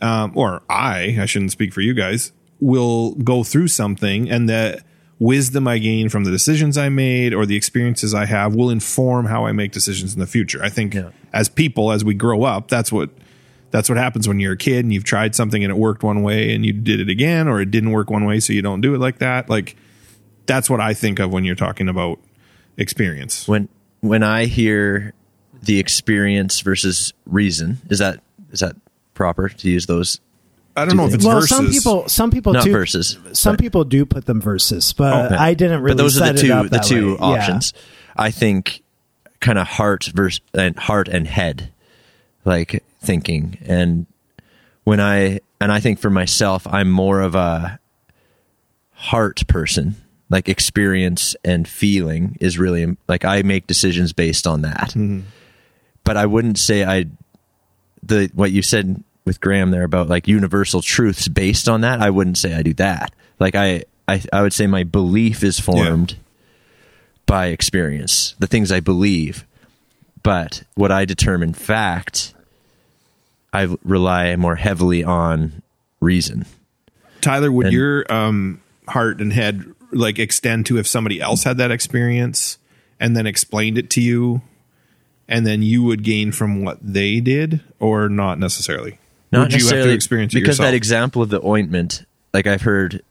[0.01, 4.81] um, or I, I shouldn't speak for you guys, will go through something, and the
[5.17, 9.25] wisdom I gain from the decisions I made or the experiences I have will inform
[9.25, 10.63] how I make decisions in the future.
[10.63, 11.09] I think Yeah.
[11.33, 13.09] as people, as we grow up, that's what
[13.71, 16.23] that's what happens when you're a kid and you've tried something and it worked one
[16.23, 18.81] way and you did it again, or it didn't work one way, so you don't
[18.81, 19.49] do it like that.
[19.49, 19.75] Like
[20.45, 22.19] that's what I think of when you're talking about
[22.77, 23.47] experience.
[23.47, 23.69] when
[24.01, 25.13] when I hear
[25.61, 28.75] the experience versus reason, is that is that
[29.13, 30.19] proper to use those?
[30.75, 31.49] I don't know if it's well, versus.
[31.49, 35.25] some people, some people Not do verses, Some but- people do put them verses, but
[35.25, 35.35] Okay.
[35.35, 35.95] I didn't really.
[35.97, 37.17] but those are the two the two way.
[37.19, 37.25] Yeah.
[37.25, 37.73] options.
[38.15, 38.81] I think
[39.41, 41.71] kind of heart versus and heart and head,
[42.45, 43.57] like thinking.
[43.65, 44.05] And
[44.83, 47.79] when I and I think for myself, I'm more of a
[48.91, 49.95] heart person.
[50.31, 54.89] Like experience and feeling is really like I make decisions based on that.
[54.89, 55.21] Mm-hmm.
[56.03, 57.05] But I wouldn't say I
[58.03, 61.99] the what you said with Graham there about like universal truths based on that.
[61.99, 63.11] I wouldn't say I do that.
[63.39, 66.17] Like I I, I would say my belief is formed
[67.25, 69.45] by experience, the things I believe.
[70.23, 72.33] But what I determine fact,
[73.53, 75.61] I rely more heavily on
[75.99, 76.45] reason.
[77.21, 81.57] Tyler, would And- your um, heart and head like extend to if somebody else had
[81.57, 82.57] that experience
[82.99, 84.41] and then explained it to you,
[85.27, 88.99] and then you would gain from what they did, or not necessarily?
[89.31, 90.67] Not would you have to necessarily- experience because yourself?
[90.67, 93.01] that example of the ointment, like I've heard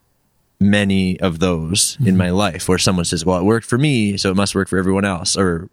[0.61, 2.07] many of those Mm-hmm.
[2.09, 4.69] in my life where someone says, "Well, it worked for me, so it must work
[4.69, 5.69] for everyone else," or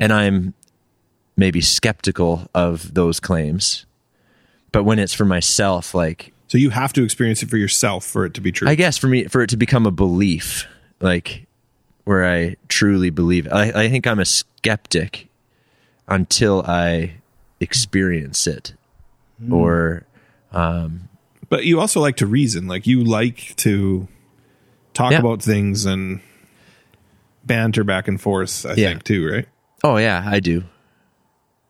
[0.00, 0.54] and I'm
[1.36, 3.84] maybe skeptical of those claims.
[4.72, 8.24] But when it's for myself, like so you have to experience it for yourself for
[8.24, 8.68] it to be true.
[8.68, 10.66] I guess for me, for it to become a belief,
[11.00, 11.46] like
[12.04, 15.28] where I truly believe, I, I think I'm a skeptic
[16.08, 17.14] until I
[17.60, 18.74] experience it,
[19.40, 19.52] Hmm.
[19.52, 20.06] or
[20.52, 22.66] but you also like to reason.
[22.66, 24.08] Like you like to
[24.94, 25.18] talk Yeah.
[25.18, 26.20] about things and
[27.44, 28.64] banter back and forth.
[28.66, 28.88] I Yeah.
[28.90, 29.48] think too, right?
[29.84, 30.64] oh yeah, I do,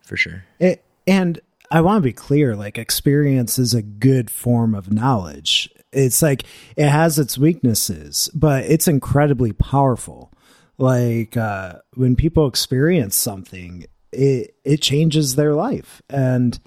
[0.07, 0.43] for sure.
[0.59, 1.39] It, and
[1.69, 5.69] I want to be clear like experience is a good form of knowledge.
[5.91, 6.43] It's like
[6.75, 10.31] it has its weaknesses, but it's incredibly powerful.
[10.77, 16.01] Like uh, when people experience something, it it changes their life.
[16.09, 16.57] And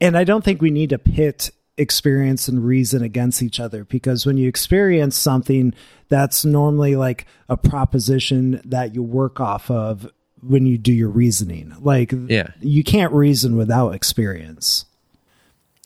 [0.00, 4.24] and I don't think we need to pit experience and reason against each other because
[4.24, 5.74] when you experience something
[6.08, 10.08] that's normally like a proposition that you work off of
[10.46, 12.48] when you do your reasoning like Yeah.
[12.60, 14.84] you can't reason without experience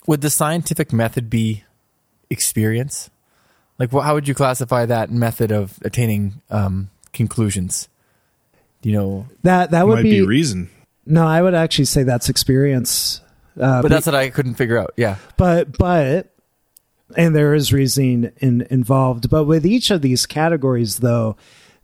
[0.06, 1.64] Would the scientific method be
[2.30, 3.10] experience?
[3.78, 7.88] Like, wh- how would you classify that method of attaining um, conclusions?
[8.82, 9.26] You know?
[9.42, 10.70] that that would Might be, be reason.
[11.06, 13.20] no i would actually say that's experience
[13.60, 14.94] uh, But that's what I couldn't figure out.
[14.96, 15.16] Yeah.
[15.36, 16.32] but but
[17.16, 21.36] and there is reasoning in, involved but with each of these categories though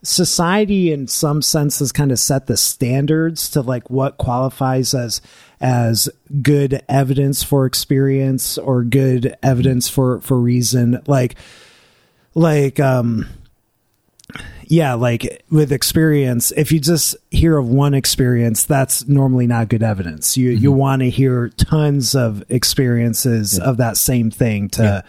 [0.04, 5.20] society in some sense has kind of set the standards to like what qualifies as
[5.60, 6.08] as
[6.42, 11.36] good evidence for experience or good evidence for for reason like
[12.34, 13.26] like um
[14.66, 19.82] yeah, like with experience, if you just hear of one experience, that's normally not good
[19.82, 20.36] evidence.
[20.36, 25.04] You you want to hear tons of experiences of that same thing to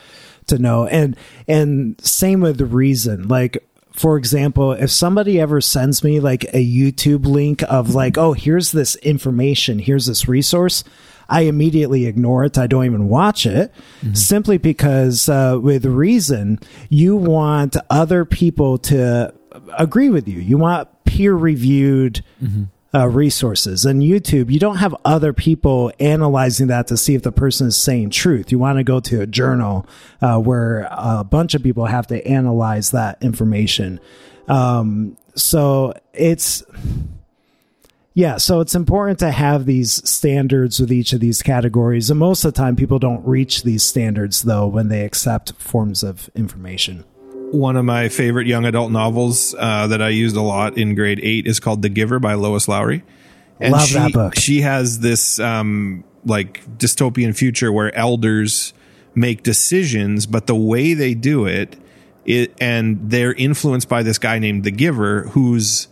[0.47, 0.88] to know.
[0.88, 1.15] And
[1.47, 3.27] and same with the reason.
[3.27, 3.58] Like
[3.95, 8.71] for example, if somebody ever sends me like a YouTube link of like, oh, here's
[8.71, 10.84] this information, here's this resource,
[11.29, 12.58] I immediately ignore it.
[12.58, 13.73] I don't even watch it
[14.13, 19.34] simply because uh, with reason, you want other people to
[19.77, 20.39] agree with you.
[20.39, 22.23] You want peer reviewed
[22.95, 23.84] uh, resources.
[23.84, 27.77] And YouTube, you don't have other people analyzing that to see if the person is
[27.77, 28.51] saying truth.
[28.51, 29.86] You want to go to a journal
[30.21, 33.99] uh, where a bunch of people have to analyze that information.
[34.47, 36.63] Um, so it's
[38.13, 42.10] yeah, so it's important to have these standards with each of these categories.
[42.10, 46.01] And most of the time, people don't reach these standards, though, when they accept forms
[46.01, 47.03] of information.
[47.51, 51.19] One of my favorite young adult novels uh, that I used a lot in grade
[51.21, 53.03] eight is called The Giver by Lois Lowry.
[53.60, 54.36] And Love she, that book.
[54.36, 58.73] She has this um, like dystopian future where elders
[59.13, 61.77] make decisions, but the way they do it,
[62.25, 65.88] it and they're influenced by this guy named The Giver, whose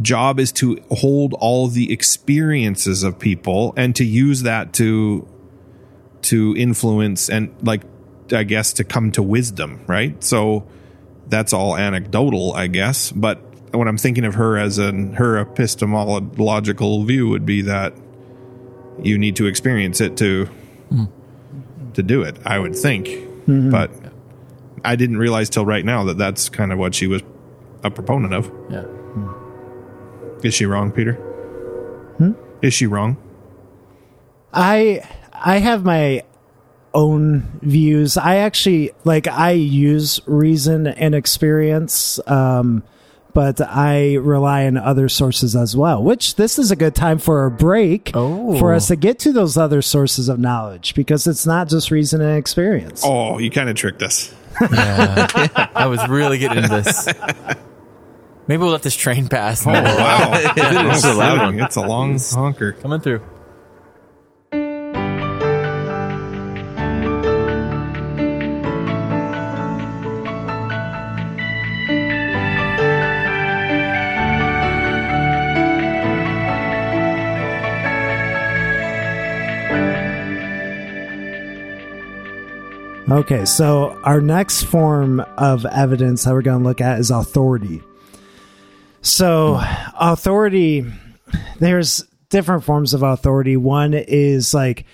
[0.00, 5.28] job is to hold all the experiences of people and to use that to
[6.22, 7.82] to influence and like
[8.32, 10.22] I guess to come to wisdom, right?
[10.24, 10.66] So
[11.28, 13.40] that's all anecdotal, I guess, but
[13.72, 17.94] when I'm thinking of her as an her epistemological view would be that
[19.02, 20.48] you need to experience it to
[21.94, 22.36] to do it.
[22.44, 23.70] I would think, mm-hmm.
[23.70, 23.90] but
[24.84, 27.22] I didn't realize till right now that that's kind of what she was
[27.82, 28.46] a proponent of.
[28.70, 28.82] Yeah.
[28.82, 30.46] Hmm.
[30.46, 31.14] Is she wrong, Peter?
[32.18, 32.32] Hmm?
[32.62, 33.16] Is she wrong?
[34.52, 36.22] I I have my
[36.94, 38.16] own views.
[38.16, 42.82] I actually like I use reason and experience, um,
[43.32, 46.02] but I rely on other sources as well.
[46.02, 48.58] Which this is a good time for a break Oh.
[48.58, 52.20] for us to get to those other sources of knowledge because it's not just reason
[52.20, 53.02] and experience.
[53.04, 54.32] Oh, you kind of tricked us.
[54.60, 57.08] I was really getting into this.
[58.46, 59.66] Maybe we'll let this train pass.
[59.66, 60.30] Oh, wow.
[60.56, 61.60] It's a loud one.
[61.60, 62.72] It's a long honker.
[62.74, 63.20] Coming through.
[83.10, 87.82] Okay, so our next form of evidence that we're going to look at is authority.
[89.02, 89.60] So,
[90.00, 90.86] authority,
[91.58, 93.58] there's different forms of authority.
[93.58, 94.86] One is like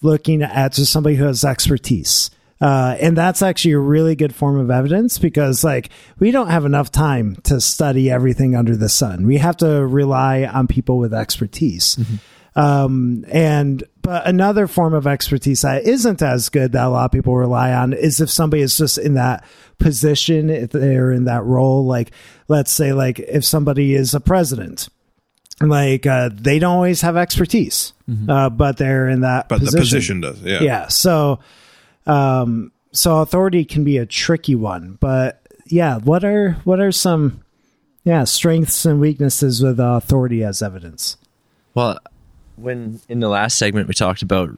[0.00, 2.30] looking at just somebody who has expertise.
[2.60, 6.64] Uh, and that's actually a really good form of evidence because, like, we don't have
[6.64, 9.26] enough time to study everything under the sun.
[9.26, 11.98] We have to rely on people with expertise.
[12.56, 17.12] Um, and but another form of expertise that isn't as good that a lot of
[17.12, 19.44] people rely on is if somebody is just in that
[19.78, 21.84] position, if they're in that role.
[21.84, 22.12] Like,
[22.48, 24.88] let's say, like if somebody is a president,
[25.60, 27.92] like uh, they don't always have expertise,
[28.28, 29.50] uh, but they're in that.
[29.50, 30.40] But the position does.
[30.40, 30.62] Yeah.
[30.62, 30.88] yeah.
[30.88, 31.40] So,
[32.06, 37.42] um, so authority can be a tricky one, but yeah, what are what are some
[38.04, 41.18] yeah strengths and weaknesses with authority as evidence?
[41.74, 41.98] Well,
[42.56, 44.50] when in the last segment we talked about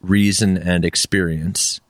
[0.00, 1.80] reason and experience,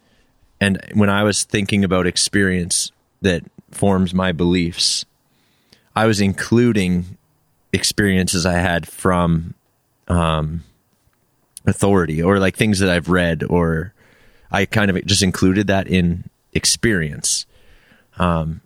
[0.60, 2.90] and when I was thinking about experience
[3.22, 5.04] that forms my beliefs,
[5.94, 7.16] I was including
[7.72, 9.54] experiences I had from
[10.08, 10.64] um,
[11.66, 13.92] authority or like things that I've read, or
[14.50, 17.46] I kind of just included that in experience.
[18.18, 18.62] Um,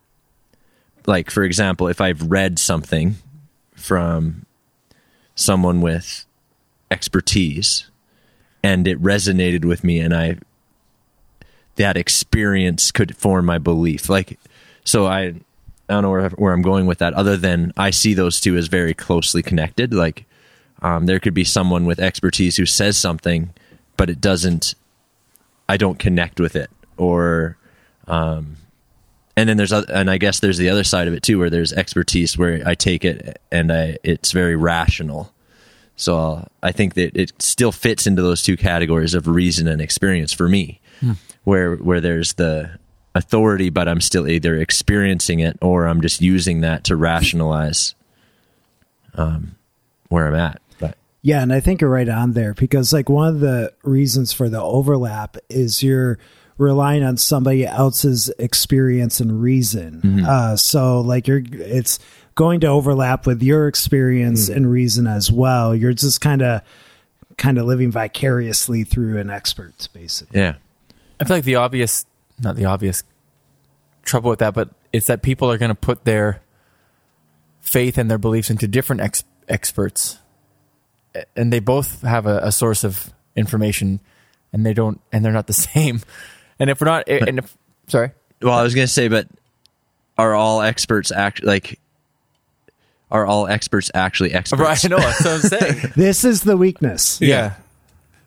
[1.07, 3.17] like for example, if I've read something
[3.75, 4.47] from
[5.35, 6.25] someone with
[6.93, 7.91] expertise
[8.63, 10.37] and it resonated with me and I
[11.77, 14.09] that experience could form my belief.
[14.09, 14.39] Like
[14.85, 15.35] so I
[15.89, 18.57] I don't know where, where I'm going with that other than I see those two
[18.57, 19.93] as very closely connected.
[19.93, 20.27] Like
[20.83, 23.55] um, there could be someone with expertise who says something
[23.97, 24.75] but it doesn't
[25.69, 27.57] I don't connect with it or
[28.07, 28.57] um,
[29.37, 31.73] and then there's and I guess there's the other side of it too where there's
[31.73, 35.32] expertise where I take it and I it's very rational
[36.03, 40.33] so I think that it still fits into those two categories of reason and experience
[40.33, 40.81] for me,
[41.45, 42.77] where where there's the
[43.15, 47.95] authority, but I'm still either experiencing it or I'm just using that to rationalize
[49.15, 49.55] um,
[50.09, 50.61] where I'm at.
[50.81, 54.33] But Yeah, and I think you're right on there because like one of the reasons
[54.33, 56.19] for the overlap is you're
[56.59, 60.25] relying on somebody else's experience and reason.
[60.27, 62.01] Uh, so like you're it's
[62.35, 64.57] going to overlap with your experience mm.
[64.57, 65.75] and reason as well.
[65.75, 66.63] You're just kind of
[67.39, 70.39] kind of living vicariously through an expert basically.
[70.39, 70.55] yeah,
[71.19, 72.05] I feel like the obvious,
[72.41, 73.05] not the obvious
[74.03, 76.43] trouble with that, but it's that people are going to put their
[77.61, 80.19] faith and their beliefs into different ex- experts,
[81.37, 84.01] and they both have a, a source of information,
[84.53, 86.01] and they don't, and they're not the same.
[86.59, 89.29] And if we're not, and if sorry, well, I was gonna say, but
[90.19, 91.79] are all experts act like?
[93.13, 94.61] Are all experts actually experts?
[94.61, 94.85] right?
[94.85, 95.93] I know that's what I'm saying.
[95.95, 97.21] This is the weakness.
[97.21, 97.55] yeah,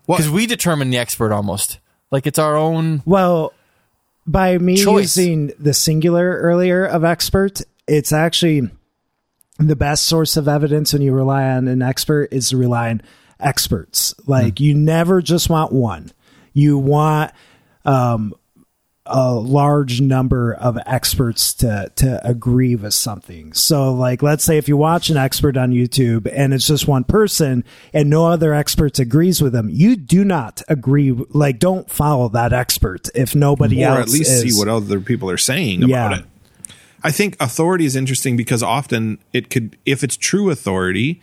[0.05, 1.79] What- because we determine the expert almost
[2.11, 3.01] like it's our own.
[3.05, 3.51] Well,
[4.27, 5.17] by me Choice.
[5.17, 8.69] using the singular earlier of expert, it's actually
[9.57, 13.01] the best source of evidence when you rely on an expert is to rely on
[13.39, 14.13] experts.
[14.27, 16.11] Like you never just want one.
[16.53, 17.31] You want
[17.85, 18.33] um
[19.07, 23.53] a large number of experts to to agree with something.
[23.53, 27.03] So like let's say if you watch an expert on YouTube and it's just one
[27.03, 32.29] person and no other experts agrees with them, you do not agree like don't follow
[32.29, 34.53] that expert if nobody else or else at least is.
[34.55, 36.19] see what other people are saying about Yeah.
[36.19, 36.25] it.
[37.03, 41.21] I think authority is interesting because often it could, if it's true authority,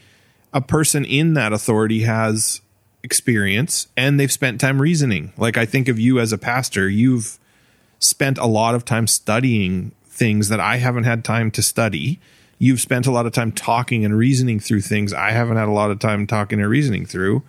[0.53, 2.61] a person in that authority has
[3.03, 5.33] experience and they've spent time reasoning.
[5.37, 7.39] Like I think of you as a pastor, you've
[8.03, 12.21] spent a lot of time studying things that I haven't had time to study.
[12.59, 15.73] you've spent a lot of time talking and reasoning through things I haven't had a
[15.73, 17.43] lot of time talking and reasoning through.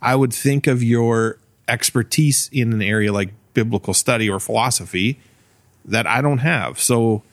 [0.00, 5.18] I would think of your expertise in an area like biblical study or philosophy
[5.84, 6.78] that I don't have.
[6.78, 7.24] So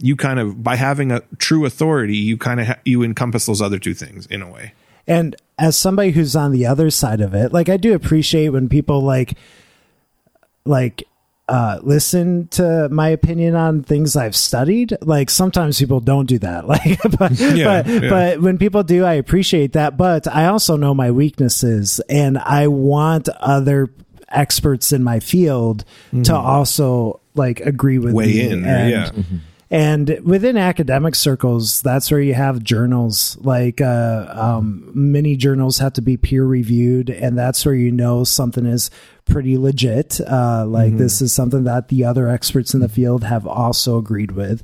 [0.00, 3.62] you kind of by having a true authority, you kind of ha- you encompass those
[3.62, 4.74] other two things in a way.
[5.06, 8.68] And as somebody who's on the other side of it, like I do appreciate when
[8.68, 9.34] people like
[10.64, 11.04] like
[11.52, 14.96] uh, listen to my opinion on things I've studied.
[15.02, 16.64] Like sometimes people don't do that.
[16.72, 18.08] Like, but Yeah, but, yeah.
[18.08, 19.98] but when people do, I appreciate that.
[19.98, 23.90] But I also know my weaknesses, and I want other
[24.28, 25.84] experts in my field
[26.24, 28.16] to also like agree with Mm-hmm.
[28.16, 28.40] Weigh me.
[28.48, 29.10] in, and, yeah.
[29.72, 33.38] And within academic circles, that's where you have journals.
[33.40, 38.22] Like uh, um, many journals have to be peer reviewed, and that's where you know
[38.22, 38.90] something is
[39.24, 40.20] pretty legit.
[40.20, 44.32] Uh, like this is something that the other experts in the field have also agreed
[44.32, 44.62] with.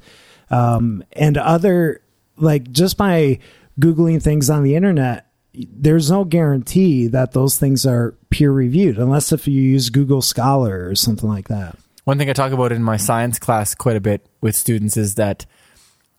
[0.51, 2.03] Um, and other,
[2.37, 3.39] like just by
[3.81, 9.33] googling things on the internet, there's no guarantee that those things are peer reviewed, unless
[9.33, 11.79] if you use Google Scholar or something like that.
[12.09, 15.17] One thing I talk about in my science class quite a bit with students is
[15.17, 15.45] that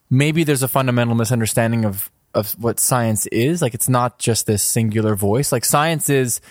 [0.08, 3.64] maybe there's a fundamental misunderstanding of of what science is.
[3.64, 5.52] Like it's not just this singular voice.
[5.52, 6.42] Like science is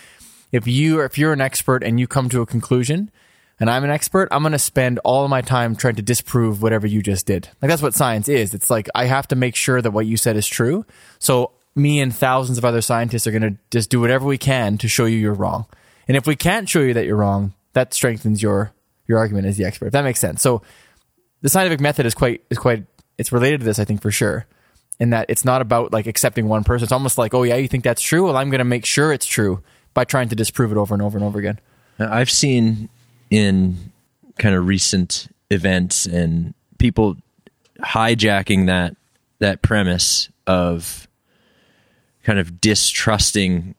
[0.51, 3.13] if you if you're an expert and you come to a conclusion
[3.61, 6.61] and I'm an expert, I'm going to spend all of my time trying to disprove
[6.61, 7.49] whatever you just did.
[7.63, 8.55] Like that's what science is.
[8.55, 10.85] It's like I have to make sure that what you said is true.
[11.21, 14.79] So me and thousands of other scientists are going to just do whatever we can
[14.79, 15.67] to show you you're wrong.
[16.09, 18.73] And if we can't show you that you're wrong, that strengthens your
[19.09, 19.87] your argument as the expert.
[19.87, 20.41] If that makes sense.
[20.43, 20.63] So
[21.41, 22.85] the scientific method is quite is quite
[23.17, 24.47] it's related to this, I think, for sure.
[25.01, 26.85] In that it's not about like accepting one person.
[26.85, 28.27] It's almost like, oh yeah, you think that's true?
[28.27, 29.63] Well, I'm going to make sure it's true
[29.95, 31.59] by trying to disprove it over and over and over again.
[31.99, 32.89] I've seen
[33.31, 33.93] in
[34.39, 37.17] kind of recent events and people
[37.81, 38.97] hijacking that
[39.39, 41.09] that premise of
[42.25, 43.75] kind of distrusting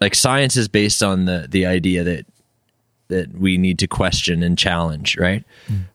[0.00, 2.26] like science is based on the the idea that
[3.14, 5.44] that we need to question and challenge, right?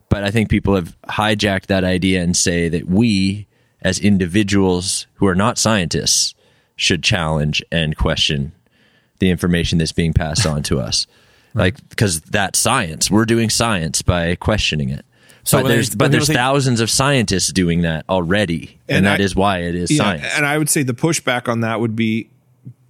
[0.08, 3.46] But I think people have hijacked that idea and say that we
[3.82, 6.34] as individuals who are not scientists
[6.76, 8.52] should challenge and question
[9.18, 11.06] the information that's being passed on to us.
[11.52, 13.10] Like because that's science.
[13.10, 15.04] We're doing science by questioning it.
[15.42, 19.20] So but there's but there's say- thousands of scientists doing that already, and, And that
[19.20, 20.26] I- is why it is Yeah, science.
[20.36, 22.30] and I would say the pushback on that would be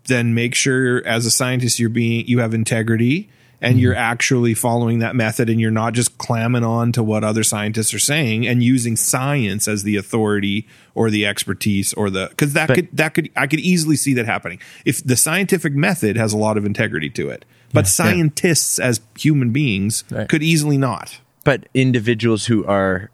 [0.08, 3.30] then make sure as a scientist you're being you have integrity
[3.60, 4.00] and you're mm-hmm.
[4.00, 7.98] actually following that method and you're not just clamming on to what other scientists are
[7.98, 12.88] saying and using science as the authority or the expertise or the because that could
[12.92, 16.56] that could I could easily see that happening if the scientific method has a lot
[16.56, 20.28] of integrity to it but scientists as human beings Right.
[20.28, 23.10] could easily not but individuals who are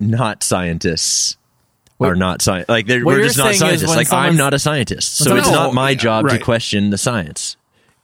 [0.00, 1.36] not scientists
[2.00, 2.68] are not science.
[2.68, 3.88] Like they're, we're just not scientists.
[3.88, 6.98] Like I'm not a scientist, so someone- it's not my yeah, job to question the
[6.98, 7.56] science.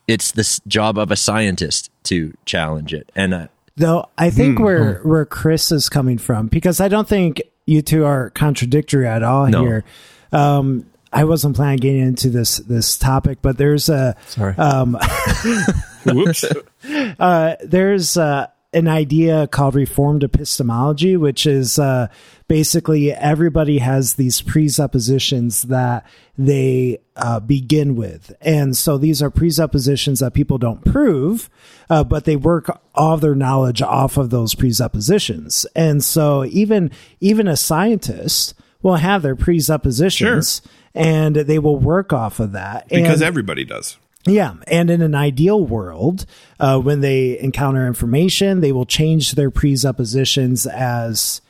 [0.07, 3.11] It's the job of a scientist to challenge it.
[3.15, 3.47] And uh,
[3.77, 8.05] Though I think where where Chris is coming from, because I don't think you two
[8.05, 9.61] are contradictory at all No.
[9.63, 9.83] here.
[10.31, 14.53] Um, I wasn't planning on getting into this this topic, but there's a Sorry.
[16.05, 16.45] whoops
[17.19, 22.07] uh, there's uh, an idea called reformed epistemology, which is uh,
[22.49, 26.05] basically everybody has these presuppositions that
[26.37, 28.35] they uh, begin with.
[28.41, 31.49] And so these are presuppositions that people don't prove,
[31.89, 35.65] uh, but they work all their knowledge off of those presuppositions.
[35.73, 40.61] And so even even a scientist will have their presuppositions
[40.93, 42.89] and they will work off of that.
[42.89, 43.97] because and, everybody does
[44.27, 46.25] yeah, and in an ideal world,
[46.59, 51.41] uh, when they encounter information, they will change their presuppositions as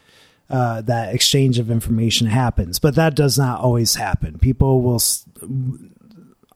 [0.49, 2.77] uh, that exchange of information happens.
[2.79, 4.37] But that does not always happen.
[4.39, 4.95] People will.
[4.95, 5.25] s-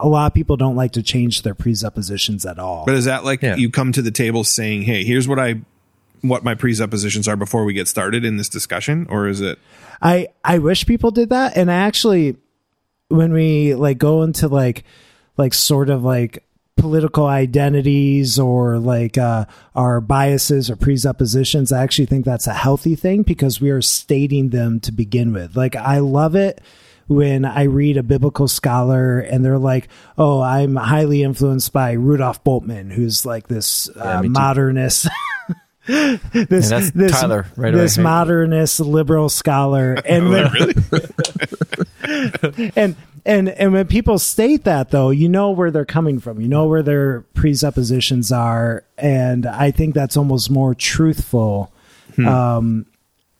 [0.01, 2.86] A lot of people don't like to change their presuppositions at all.
[2.86, 3.55] But is that like Yeah.
[3.57, 5.55] you come to the table saying, "Hey, here's what I
[6.22, 9.57] what my presuppositions are before we get started in this discussion," or is it
[10.01, 11.57] I I wish people did that.
[11.57, 12.38] And I actually,
[13.09, 14.84] when we like go into like
[15.39, 16.43] like sort of like
[16.75, 22.95] political identities or like uh, our biases or presuppositions, I actually think that's a healthy
[22.95, 25.55] thing because we are stating them to begin with.
[25.57, 26.61] Like I love it
[27.07, 29.87] when I read a biblical scholar and they're like,
[30.17, 35.07] "Oh, I'm highly influenced by Rudolf Bultmann, who's like this uh, me modernist."
[35.87, 38.03] this, Yeah, this, Tyler right this away.
[38.03, 40.73] modernist liberal scholar, and when- really?
[42.76, 42.95] and
[43.26, 46.68] and and when people state that though you know where they're coming from you know
[46.68, 51.72] where their presuppositions are and i think that's almost more truthful
[52.26, 52.86] um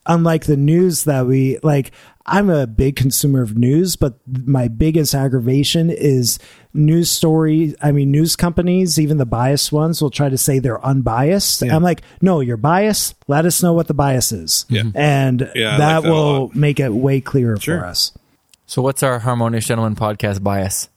[0.06, 1.92] unlike the news that we like
[2.26, 6.38] I'm a big consumer of news, but my biggest aggravation is
[6.72, 7.74] news story.
[7.82, 11.60] I mean, news companies, even the biased ones, will try to say they're unbiased.
[11.62, 11.74] Yeah.
[11.74, 13.16] I'm like, no, you're biased.
[13.26, 14.84] Let us know what the bias is, Yeah.
[14.94, 17.80] and Yeah, that like that will make it way clearer Sure.
[17.80, 18.12] for us.
[18.70, 20.88] So, what's our Harmonious Gentleman podcast bias,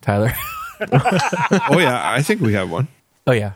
[0.00, 0.32] Tyler?
[0.90, 2.88] oh yeah, I think we have one
[3.26, 3.52] oh yeah,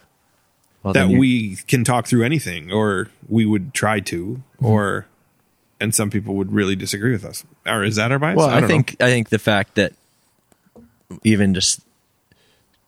[0.83, 4.66] Well, that we can talk through anything, or we would try to, mm-hmm.
[4.66, 5.07] or
[5.80, 7.43] and some people would really disagree with us.
[7.64, 8.37] Or is that our bias?
[8.37, 9.95] Well, I, don't think I think the fact that
[11.24, 11.80] even just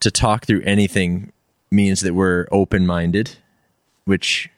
[0.00, 1.32] to talk through anything
[1.70, 3.36] means that we're open minded,
[4.04, 4.50] which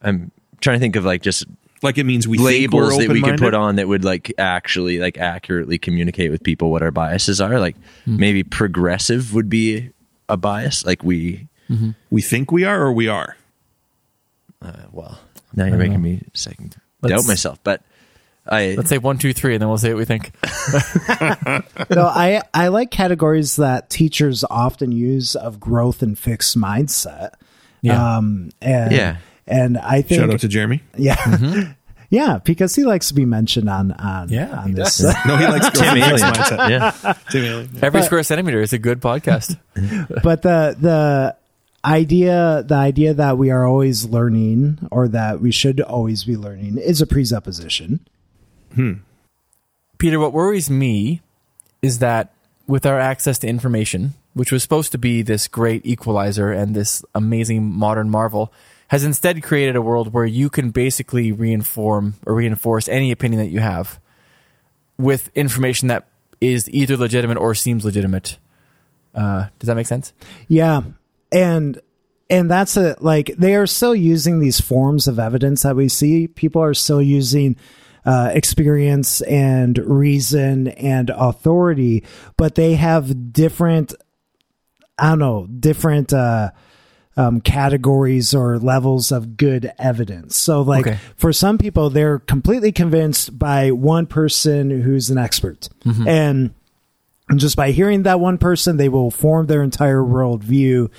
[0.00, 0.30] I'm
[0.62, 1.56] trying to think of like just know.
[1.86, 4.32] Like it means we think labels we're that we could put on that would like
[4.38, 7.58] actually like accurately communicate with people what our biases are.
[7.58, 7.76] Like
[8.06, 9.90] maybe progressive would be
[10.28, 10.84] a bias.
[10.84, 11.48] Like we,
[12.10, 13.36] We think we are, or we are.
[14.62, 15.18] uh, well,
[15.54, 17.82] now you're making me second doubt Let's- myself, but
[18.48, 20.30] I let's say one, two, three, and then we'll say what we think.
[21.90, 27.30] no, I I like categories that teachers often use of growth and fixed mindset.
[27.82, 28.16] Yeah.
[28.18, 29.16] Um, and Yeah.
[29.46, 30.82] And I think Shout out to Jeremy.
[30.96, 31.72] yeah.
[32.08, 35.02] Yeah, because he likes to be mentioned on on Yeah, on this.
[35.02, 36.70] No, he likes growth Tim Alien.
[36.70, 37.14] yeah.
[37.30, 37.70] Tim Alien.
[37.82, 39.58] Every square centimeter is a good podcast.
[40.22, 41.34] but the the
[41.84, 46.78] idea the idea that we are always learning or that we should always be learning
[46.78, 47.98] is a presupposition.
[48.74, 48.92] Hmm.
[49.98, 51.22] Peter, what worries me
[51.82, 52.32] is that
[52.68, 57.04] with our access to information, which was supposed to be this great equalizer and this
[57.16, 58.52] amazing modern marvel,
[58.88, 63.50] has instead created a world where you can basically reinform or reinforce any opinion that
[63.50, 64.00] you have
[64.98, 66.08] with information that
[66.40, 68.38] is either legitimate or seems legitimate.
[69.14, 70.12] Uh, does that make sense?
[70.48, 70.82] Yeah.
[71.32, 71.80] And
[72.28, 76.28] and that's a like they are still using these forms of evidence that we see.
[76.28, 77.56] People are still using
[78.04, 82.04] uh, experience and reason and authority,
[82.36, 83.94] but they have different
[84.98, 86.50] I don't know, different uh
[87.16, 90.36] um, categories or levels of good evidence.
[90.36, 90.98] So, like Okay.
[91.16, 96.52] for some people, they're completely convinced by one person who's an expert, and
[97.28, 100.90] and just by hearing that one person, they will form their entire worldview.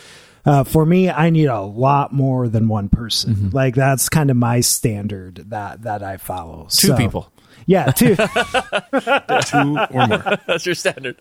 [0.46, 3.50] Uh, for me, I need a lot more than one person.
[3.52, 6.68] Like that's kind of my standard that that I follow.
[6.70, 7.32] Two So- people.
[7.66, 10.38] yeah, two, Two or more.
[10.48, 11.18] That's your standard.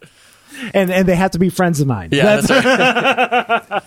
[0.74, 2.10] And and they have to be friends of mine.
[2.12, 3.82] Yeah, That's- that's right.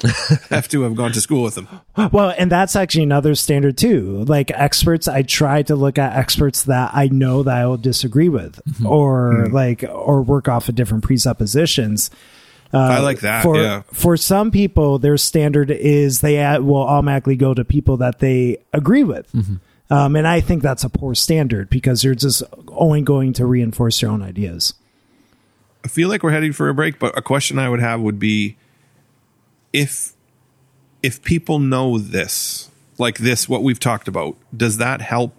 [0.50, 1.68] Have to have gone to school with them.
[2.12, 4.24] Well, and that's actually another standard too.
[4.24, 8.28] Like experts, I try to look at experts that I know that I will disagree
[8.28, 12.10] with, or like or work off of different presuppositions.
[12.72, 13.42] I like that.
[13.42, 13.82] for yeah.
[13.92, 18.58] for some people, their standard is they uh, will automatically go to people that they
[18.72, 19.32] agree with,
[19.90, 24.00] um, and I think that's a poor standard because you're just only going to reinforce
[24.02, 24.74] your own ideas.
[25.84, 28.18] I feel like we're heading for a break, but a question I would have would
[28.18, 28.56] be
[29.72, 30.12] if
[31.02, 35.34] if people know this, like this, what we've talked about, does that help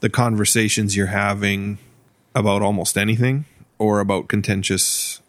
[0.00, 1.78] the conversations you're having
[2.34, 3.46] about almost anything
[3.78, 5.20] or about contentious,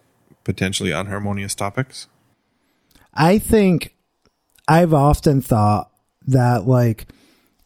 [0.44, 2.08] potentially unharmonious topics?
[3.14, 3.96] I think
[4.68, 5.91] I've often thought
[6.28, 7.08] that like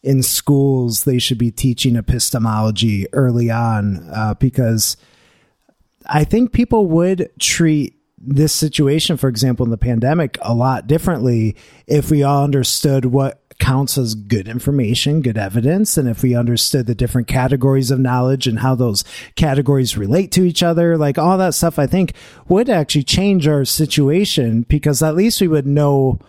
[0.02, 4.96] in schools they should be teaching epistemology early on uh, because
[6.08, 11.56] I think people would treat this situation, for example, in the pandemic, a lot differently
[11.86, 16.86] if we all understood what counts as good information, good evidence, and if we understood
[16.86, 19.04] the different categories of knowledge and how those
[19.34, 22.14] categories relate to each other, like all that stuff, I think
[22.48, 26.20] would actually change our situation because at least we would know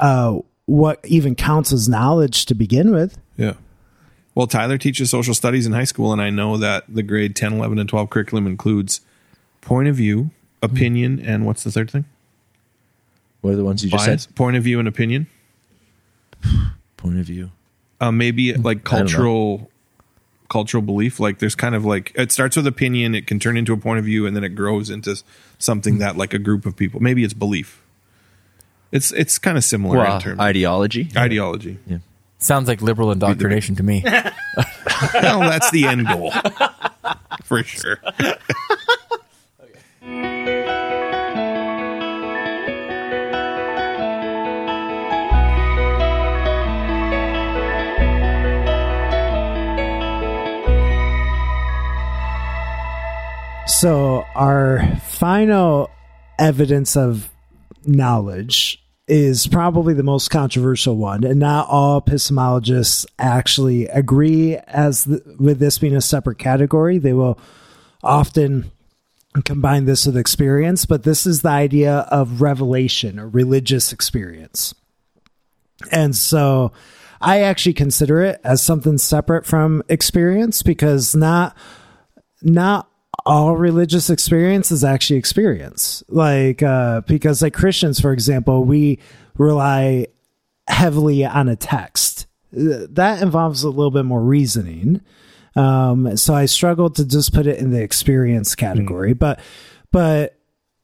[0.00, 3.18] uh, what even counts as knowledge to begin with.
[4.34, 4.40] Yeah.
[4.40, 7.54] Well, Tyler teaches social studies in high school, and I know that the grade 10,
[7.54, 9.00] 11, and 12 curriculum includes
[9.60, 10.30] point of view,
[10.62, 10.64] mm-hmm.
[10.64, 12.04] opinion, and what's the third thing?
[13.40, 14.22] What are the ones you just Bias.
[14.24, 14.34] said?
[14.34, 15.26] Point of view and opinion.
[16.96, 17.50] Point of view.
[18.00, 19.70] uh, maybe hmm, like cultural
[20.48, 23.72] cultural belief like there's kind of like it starts with opinion it can turn into
[23.72, 25.22] a point of view and then it grows into
[25.58, 26.00] something hmm.
[26.00, 27.82] that like a group of people maybe it's belief
[28.90, 31.08] it's it's kind of similar Well, in terms ideology.
[31.16, 31.78] ideology
[32.40, 34.02] Sounds like liberal indoctrination to me.
[35.14, 36.32] well that's the end goal
[37.44, 38.00] for sure
[53.80, 55.88] So, our final
[56.38, 57.30] evidence of
[57.86, 65.20] knowledge is probably the most controversial one, and not all epistemologists actually agree as th-
[65.38, 66.98] with this being a separate category.
[66.98, 67.36] They will
[68.04, 68.70] often
[69.44, 74.74] combine this with experience, but this is the idea of revelation or religious experience.
[75.90, 76.70] And so
[77.20, 81.56] I actually consider it as something separate from experience because not
[82.42, 82.89] not
[83.26, 86.02] all religious experience is actually experience.
[86.08, 88.98] Like uh because like Christians for example, we
[89.36, 90.06] rely
[90.68, 92.26] heavily on a text.
[92.52, 95.00] That involves a little bit more reasoning.
[95.56, 99.40] Um so I struggled to just put it in the experience category, but
[99.90, 100.36] but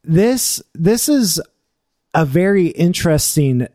[0.04, 1.40] this this is
[2.14, 3.68] a very interesting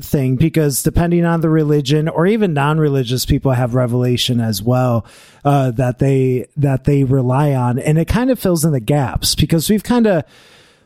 [0.00, 5.06] thing because depending on the religion or even non-religious people have revelation as well
[5.44, 7.78] uh, that they that they rely on.
[7.78, 10.24] And it kind of fills in the gaps because we've kind of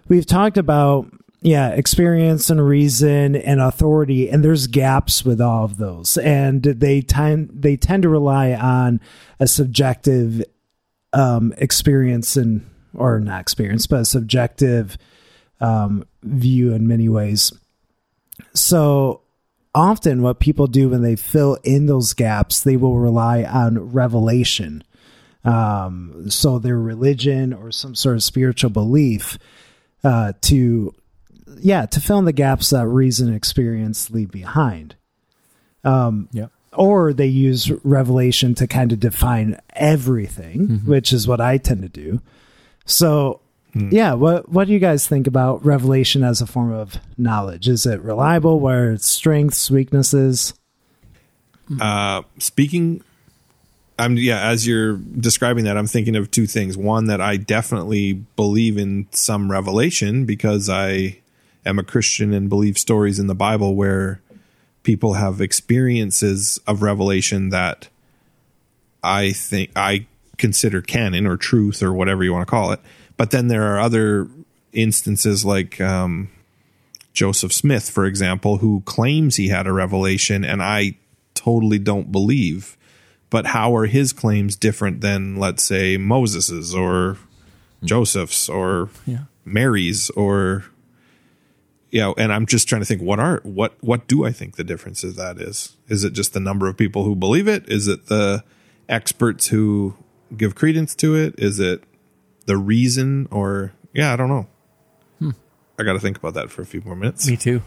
[0.09, 5.79] we've talked about yeah experience and reason and authority and there's gaps with all of
[5.79, 6.19] those.
[6.19, 9.01] And they tend they tend to rely on
[9.41, 10.45] a subjective
[11.15, 14.99] um experience and or not experience but a subjective
[15.63, 17.55] um view in many ways
[18.55, 19.23] so
[19.75, 24.83] often what people do when they fill in those gaps they will rely on revelation.
[25.45, 29.39] Um, so their religion or some sort of spiritual belief
[30.05, 30.95] uh, to
[31.61, 34.97] yeah to fill in the gaps that reason and experience leave behind.
[36.33, 36.49] Yeah.
[36.73, 41.89] or they use revelation to kind of define everything which is what i tend to
[41.89, 42.21] do.
[42.85, 43.41] So
[43.91, 47.87] yeah what what do you guys think about revelation as a form of knowledge is
[47.87, 50.55] it reliable where its strengths weaknesses
[51.81, 53.03] Uh, speaking,
[53.99, 54.49] I'm yeah.
[54.49, 56.79] As you're describing that, I'm thinking of two things.
[56.79, 61.19] One that I definitely believe in some revelation because I
[61.67, 64.21] am a Christian and believe stories in the Bible where
[64.83, 67.89] people have experiences of revelation that
[69.03, 70.07] I think I
[70.39, 72.81] consider canon or truth or whatever you want to call it.
[73.19, 74.29] But then there are other
[74.73, 76.31] instances like um,
[77.13, 80.97] Joseph Smith, for example, who claims he had a revelation, and I
[81.35, 82.77] totally don't believe.
[83.29, 87.19] But how are his claims different than, let's say, Moses's or
[87.85, 89.25] Joseph's or Yeah.
[89.45, 90.65] Mary's or
[91.91, 94.65] yeah, and I'm just trying to think what are what what do I think the
[94.65, 95.75] difference is that is?
[95.89, 97.67] Is it just the number of people who believe it?
[97.69, 98.45] Is it the
[98.89, 99.95] experts who
[100.37, 101.35] give credence to it?
[101.39, 101.83] Is it
[102.49, 104.47] the reason or yeah, I don't know.
[105.21, 105.31] Hmm.
[105.79, 107.29] I got to think about that for a few more minutes.
[107.29, 107.63] Me too.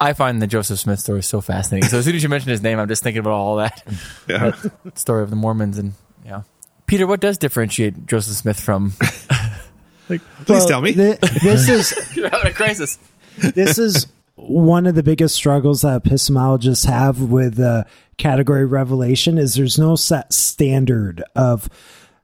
[0.00, 1.88] I find the Joseph Smith story so fascinating.
[1.90, 3.84] So as soon as you mention his name, I'm just thinking about all that
[4.26, 4.52] Yeah.
[4.94, 5.92] story of the Mormons and
[6.24, 6.42] yeah.
[6.86, 8.92] Peter, what does differentiate Joseph Smith from?
[10.08, 10.92] Please Well, tell me.
[10.92, 12.98] thi- this is You're having a crisis.
[13.38, 17.86] this is one of the biggest struggles that epistemologists have with the
[18.16, 21.68] category revelation is there's no set standard of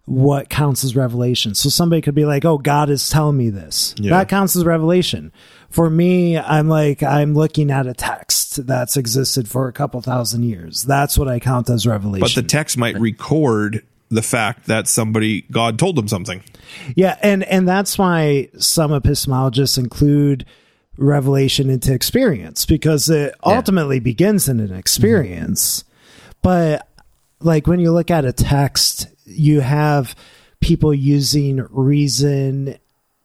[0.06, 1.54] what counts as revelation.
[1.54, 4.10] So somebody could be like, "Oh, God is telling me this." Yeah.
[4.10, 5.32] That counts as revelation.
[5.68, 10.44] For me, I'm like I'm looking at a text that's existed for a couple thousand
[10.44, 10.84] years.
[10.84, 12.20] That's what I count as revelation.
[12.24, 16.42] but the text might record the fact that somebody God told them something.
[16.94, 20.46] Yeah, and and that's why some epistemologists include
[20.98, 25.84] revelation into experience because it ultimately begins in an experience.
[26.42, 26.88] But
[27.40, 30.14] like when you look at a text, you have
[30.60, 32.78] people using reason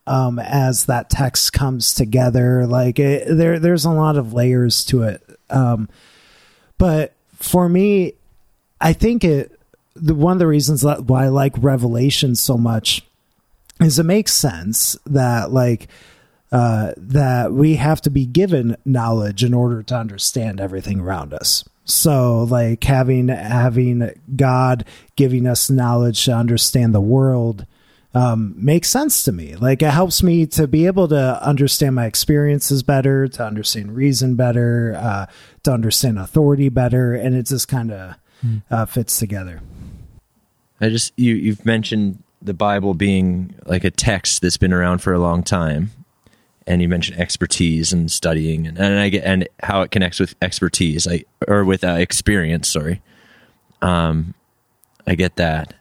[0.07, 2.67] um, as that text comes together.
[2.67, 5.23] Like it, there, there's a lot of layers to it.
[5.49, 5.89] Um,
[6.77, 8.13] but for me,
[8.79, 9.57] I think it.
[9.93, 13.03] The, one of the reasons that, why I like Revelation so much
[13.81, 15.89] is it makes sense that like
[16.51, 21.63] uh, that we have to be given knowledge in order to understand everything around us.
[21.83, 27.65] So like having having God giving us knowledge to understand the world
[28.13, 29.55] um, makes sense to me.
[29.55, 34.35] Like it helps me to be able to understand my experiences better, to understand reason
[34.35, 35.25] better, uh,
[35.63, 38.15] to understand authority better, and it just kind of
[38.69, 39.61] uh, fits together.
[40.79, 45.13] I just you you've mentioned the Bible being like a text that's been around for
[45.13, 45.91] a long time,
[46.67, 50.35] and you mentioned expertise and studying, and, and I get and how it connects with
[50.41, 52.69] expertise, I or with uh, experience.
[52.69, 53.01] Sorry,
[53.81, 54.33] um,
[55.07, 55.73] I get that,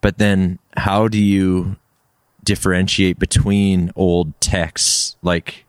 [0.00, 1.76] but then how do you
[2.42, 5.66] differentiate between old texts like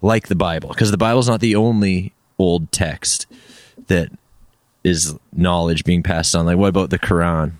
[0.00, 0.70] like the Bible?
[0.70, 3.26] Because the Bible's not the only old text
[3.86, 4.10] that
[4.82, 6.46] is knowledge being passed on.
[6.46, 7.52] Like, what about the Quran?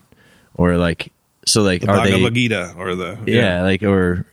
[0.54, 1.12] Or like,
[1.46, 2.40] so like, The are Bhagavad they?
[2.40, 4.26] Gita or the Yeah, like or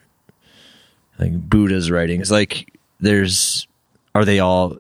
[1.22, 2.32] like Buddha's writings.
[2.32, 3.68] Like, there's
[4.14, 4.78] are they all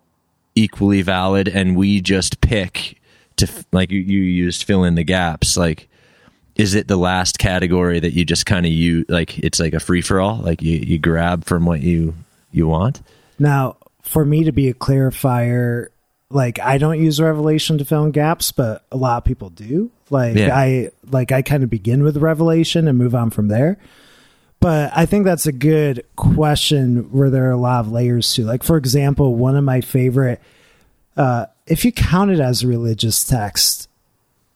[0.55, 2.99] equally valid and we just pick
[3.37, 5.87] to like you, you used fill in the gaps like
[6.57, 9.79] is it the last category that you just kind of you like it's like a
[9.79, 12.13] free for all like you, you grab from what you
[12.51, 13.01] you want
[13.39, 15.87] Now, for me to be a clarifier,
[16.29, 19.89] like I don't use Revelation to fill in gaps, but a lot of people do.
[20.09, 20.55] Like Yeah.
[20.55, 23.77] I like I kind of begin with Revelation and move on from there.
[24.61, 28.45] But I think that's a good question where there are a lot of layers to.
[28.45, 30.39] Like for example, one of my favorite
[31.17, 33.89] uh if you count it as a religious text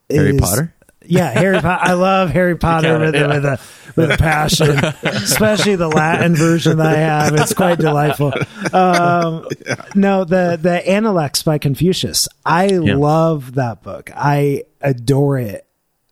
[0.10, 0.72] Harry is- Potter?
[1.08, 1.84] Yeah, Harry Potter.
[1.84, 3.60] I love Harry Potter with, it, a, with a
[3.96, 7.36] with a passion, especially the Latin version that I have.
[7.36, 8.34] It's quite delightful.
[8.74, 9.48] Um,
[9.94, 12.28] No, the the Analects by Confucius.
[12.44, 14.10] I love that book.
[14.16, 15.68] I adore it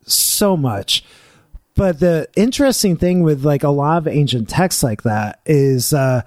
[0.05, 1.03] so much.
[1.75, 6.21] But the interesting thing with like a lot of ancient texts like that is uh,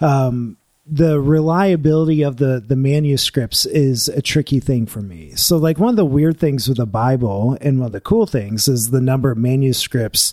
[0.00, 5.32] um, the reliability of the the manuscripts is a tricky thing for me.
[5.34, 8.26] So like one of the weird things with the Bible and one of the cool
[8.26, 10.32] things is the number of manuscripts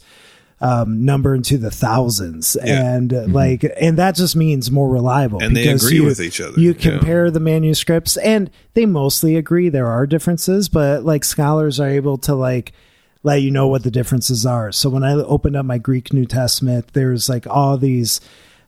[0.59, 2.93] um, number into the thousands Yeah.
[2.95, 6.39] and uh, like and that just means more reliable And they agree you- with each
[6.39, 6.59] other.
[6.59, 6.91] You Yeah.
[6.91, 9.70] compare the manuscripts and they mostly agree.
[9.70, 12.74] There are differences, but like scholars are able to like
[13.24, 14.72] let you know what the differences are.
[14.72, 18.19] So when I opened up my Greek New Testament, there's like all these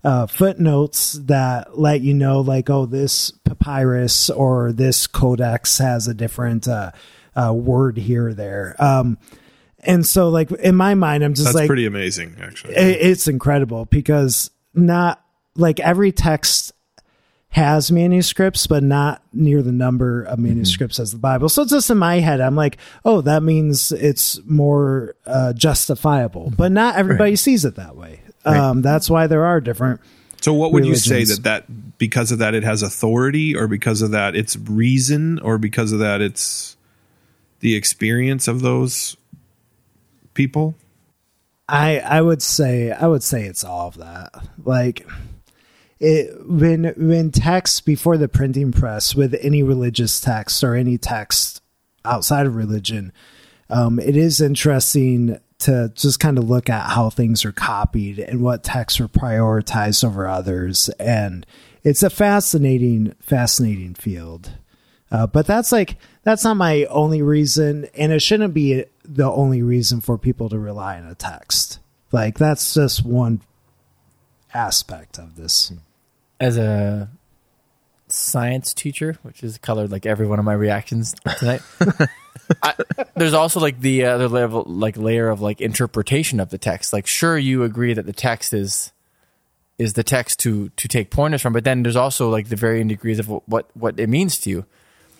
[0.04, 6.14] uh, footnotes that let you know, like, oh, this papyrus or this codex has a
[6.14, 6.92] different uh,
[7.36, 8.76] uh, word here or there.
[8.80, 9.18] Um,
[9.80, 12.76] and so, like in my mind, I'm just That's like, pretty amazing, actually.
[12.76, 15.24] it- it's incredible because not
[15.56, 16.73] like every text
[17.54, 21.50] has manuscripts, but not near the number of manuscripts as the Bible.
[21.50, 26.52] So it's just in my head, I'm like, oh, that means it's more uh, justifiable,
[26.58, 28.22] but not everybody sees it that way.
[28.44, 30.02] Um, that's why there are different.
[30.42, 34.02] So what would you say that that because of that it has authority or because
[34.02, 36.76] of that it's reason or because of that it's
[37.60, 39.16] the experience of those
[40.34, 40.74] people?
[41.70, 44.34] I I would say I would say it's all of that.
[44.66, 45.08] Like
[46.04, 51.62] it when when text before the printing press with any religious text or any text
[52.04, 53.14] outside of religion,
[53.70, 58.42] um, it is interesting to just kind of look at how things are copied and
[58.42, 61.46] what texts are prioritized over others, and
[61.84, 64.52] it's a fascinating fascinating field.
[65.10, 69.62] Uh, but that's like that's not my only reason, and it shouldn't be the only
[69.62, 71.80] reason for people to rely on a text.
[72.12, 73.40] Like that's just one
[74.54, 75.72] aspect of this.
[76.44, 77.10] As a
[78.10, 81.62] science teacher, which is colored like every one of my reactions tonight.
[82.62, 82.76] I,
[83.16, 86.92] there's also like the other level, like layer of like interpretation of the text.
[86.92, 88.92] Like, sure, you agree that the text is
[89.78, 92.90] is the text to to take pointers from, but then there's also like the varying
[92.90, 94.66] degrees of what what it means to you.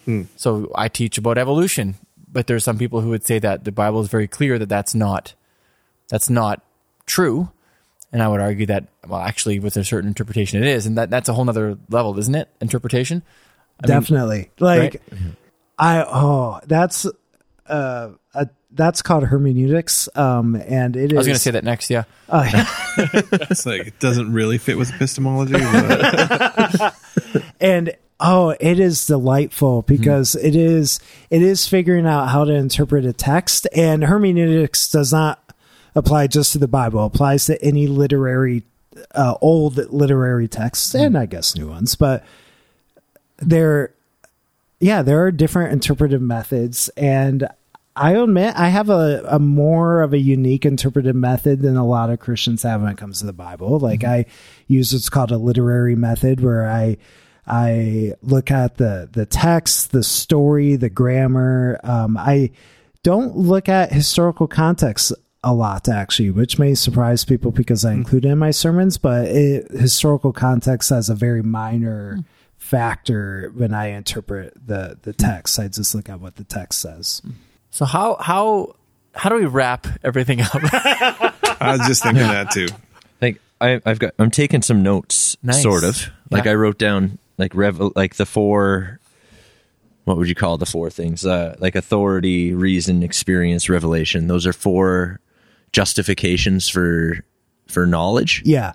[0.04, 0.24] Hmm.
[0.36, 1.96] So I teach about evolution,
[2.30, 4.94] but there's some people who would say that the Bible is very clear that that's
[4.94, 5.36] not
[6.10, 6.62] that's not
[7.06, 7.50] true.
[8.14, 11.10] And I would argue that, well, actually, with a certain interpretation, it is, and that
[11.10, 12.48] that's a whole nother level, isn't it?
[12.62, 13.24] Interpretation.
[13.84, 15.02] I mean, Definitely, like
[15.78, 17.08] I oh that's
[17.68, 21.18] uh a, that's called hermeneutics, um, and it is.
[21.18, 21.90] I was going to say that next.
[21.90, 25.56] Yeah, It's like it doesn't really fit with epistemology.
[27.60, 31.00] And oh it is delightful because it is
[31.30, 35.43] it is figuring out how to interpret a text and hermeneutics does not
[35.96, 38.64] apply just to the bible applies to any literary
[39.16, 41.96] uh, old literary texts and i guess new ones.
[41.96, 42.24] But
[43.38, 43.94] there
[44.80, 46.90] yeah there are different interpretive methods.
[46.90, 47.48] And
[47.96, 52.10] i admit i have a, a more of a unique interpretive method than a lot
[52.10, 53.80] of christians have when it comes to the bible.
[53.80, 54.26] Like i
[54.68, 56.98] use what's called a literary method where i
[57.48, 61.80] i look at the the text the story the grammar.
[61.84, 62.52] Um, i
[63.04, 65.12] don't look at historical context
[65.44, 67.98] a lot actually which may surprise people because i mm.
[67.98, 72.26] include it in my sermons but it, historical context has a very minor mm.
[72.58, 75.18] factor when i interpret the the mm.
[75.18, 77.22] text i just look at what the text says
[77.74, 78.76] So how how
[79.16, 80.52] how do we wrap everything up?
[80.54, 82.68] I was just thinking that too.
[83.22, 85.62] like I, I've got I'm taking some notes, Nice.
[85.62, 86.10] sort of.
[86.30, 86.52] Like Yeah.
[86.52, 89.00] I wrote down like rev like the four.
[90.04, 91.26] What would you call the four things?
[91.26, 94.28] Uh, like authority, reason, experience, revelation.
[94.28, 95.20] Those are four
[95.74, 97.26] justifications for
[97.68, 98.42] for knowledge.
[98.46, 98.74] yeah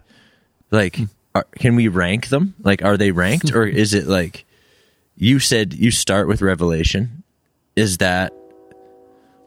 [0.71, 0.99] Like,
[1.35, 2.55] are, can we rank them?
[2.61, 4.45] Like, are they ranked, or is it like
[5.17, 5.73] you said?
[5.73, 7.23] You start with revelation.
[7.77, 8.33] Is that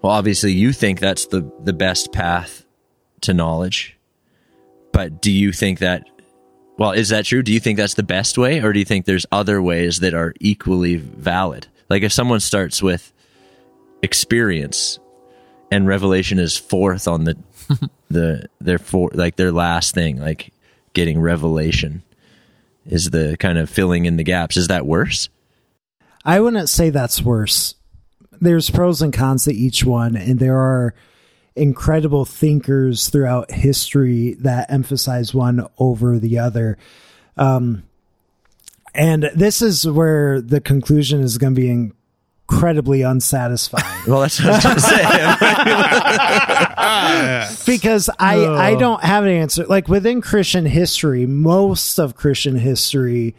[0.01, 0.13] well?
[0.13, 2.65] Obviously, you think that's the the best path
[3.21, 3.97] to knowledge,
[4.91, 6.07] but do you think that
[6.77, 7.43] well, is that true?
[7.43, 10.13] Do you think that's the best way, or do you think there's other ways that
[10.13, 11.67] are equally valid?
[11.89, 13.11] Like if someone starts with
[14.01, 14.97] experience
[15.71, 17.37] and revelation is fourth on the
[18.09, 20.53] the their for like their last thing, like
[20.93, 22.03] getting revelation
[22.85, 24.57] is the kind of filling in the gaps.
[24.57, 25.29] Is that worse?
[26.25, 27.75] I wouldn't say that's worse.
[28.39, 30.93] There's pros and cons to each one, and there are
[31.55, 36.77] incredible thinkers throughout history that emphasize one over the other.
[37.37, 37.83] Um,
[38.93, 41.91] and this is where the conclusion is going to be
[42.51, 43.85] incredibly unsatisfying.
[44.07, 45.03] Well, that's what I was going to say.
[47.71, 49.63] because I I don't have an answer.
[49.65, 53.35] Like within Christian history, most of Christian history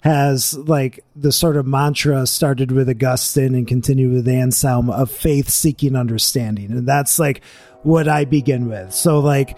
[0.00, 5.48] has like the sort of mantra started with Augustine and continued with Anselm of faith
[5.48, 6.72] seeking understanding.
[6.72, 7.42] And that's like
[7.84, 8.92] what I begin with.
[8.92, 9.56] So like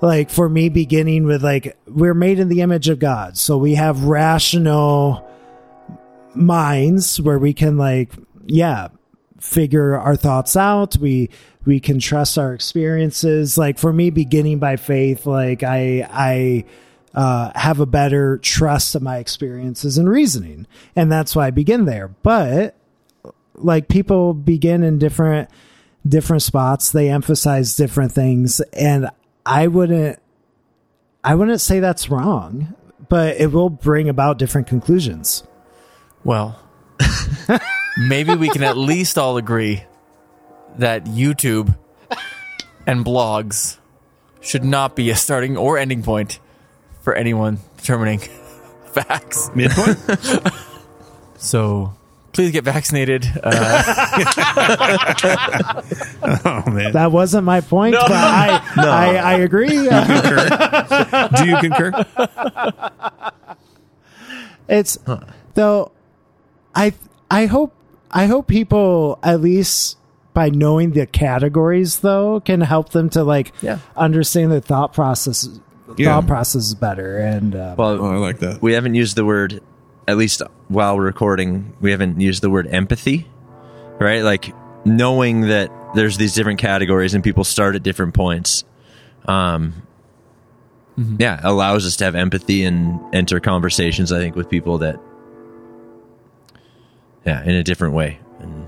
[0.00, 3.36] like for me beginning with like we're made in the image of God.
[3.36, 5.28] So we have rational
[6.34, 8.12] minds where we can like
[8.50, 8.88] yeah,
[9.38, 10.96] figure our thoughts out.
[10.96, 11.30] We
[11.64, 13.56] we can trust our experiences.
[13.56, 16.64] Like for me beginning by faith, like I I
[17.14, 20.66] uh, have a better trust of my experiences and reasoning.
[20.94, 22.08] And that's why I begin there.
[22.08, 22.76] But
[23.54, 25.48] like people begin in different
[26.06, 26.92] different spots.
[26.92, 28.60] They emphasize different things.
[28.72, 29.10] And
[29.46, 30.18] I wouldn't
[31.22, 32.74] I wouldn't say that's wrong,
[33.08, 35.44] but it will bring about different conclusions.
[36.24, 36.58] Well,
[38.08, 39.84] maybe we can at least all agree
[40.78, 41.76] that YouTube
[42.86, 43.76] and blogs
[44.40, 46.38] should not be a starting or ending point
[47.02, 48.18] for anyone determining
[48.92, 49.50] facts.
[49.54, 49.98] Midpoint?
[51.42, 51.94] So
[52.32, 53.24] please get vaccinated.
[53.42, 53.82] Uh,
[56.44, 56.92] oh, man.
[56.92, 59.88] That wasn't my point, but I, I I agree.
[59.90, 61.92] Uh, Do you concur?
[64.68, 64.98] it's
[65.54, 65.92] though
[66.74, 66.92] I
[67.30, 67.72] I hope
[68.10, 69.96] I hope people at least
[70.34, 73.78] by knowing the categories though can help them to like Yeah.
[73.96, 75.48] understand the thought process
[75.96, 76.14] Yeah.
[76.14, 78.62] thought process better and uh, Oh, I like that.
[78.62, 79.60] we haven't used the word,
[80.06, 83.26] at least while recording, we haven't used the word empathy,
[83.98, 84.22] right?
[84.22, 84.52] Like
[84.84, 88.64] knowing that there's these different categories and people start at different points.
[89.26, 89.74] Um,
[91.18, 94.12] yeah, allows us to have empathy and enter conversations.
[94.12, 95.00] I think with people that,
[97.24, 98.18] yeah, in a different way.
[98.40, 98.66] And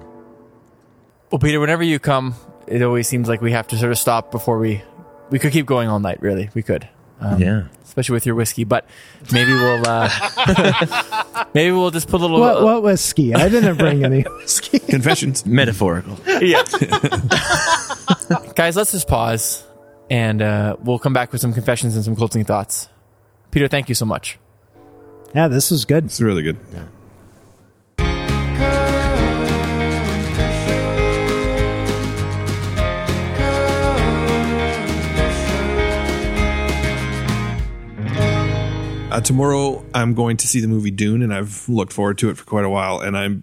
[1.31, 2.35] well, Peter, whenever you come,
[2.67, 4.83] it always seems like we have to sort of stop before we
[5.31, 6.21] we could keep going all night.
[6.23, 6.89] Really, we could.
[7.21, 8.65] Um, yeah, especially with your whiskey.
[8.65, 8.87] But
[9.33, 12.41] maybe we'll uh, maybe we'll just put a little.
[12.41, 13.35] what what whiskey?
[13.35, 14.79] I didn't bring any whiskey.
[14.81, 15.47] Confessions.
[15.47, 16.19] metaphorical.
[16.41, 16.63] yeah,
[18.55, 19.65] guys, let's just pause,
[20.11, 22.89] and uh, we'll come back with some confessions and some closing thoughts.
[23.53, 24.39] Peter, thank you so much.
[25.35, 26.07] Yeah, this was good.
[26.07, 26.59] It's really good.
[39.13, 42.39] Uh, tomorrow, I'm going to see the movie Dune, and I've looked forward to it
[42.39, 43.01] for quite a while.
[43.01, 43.43] And I'm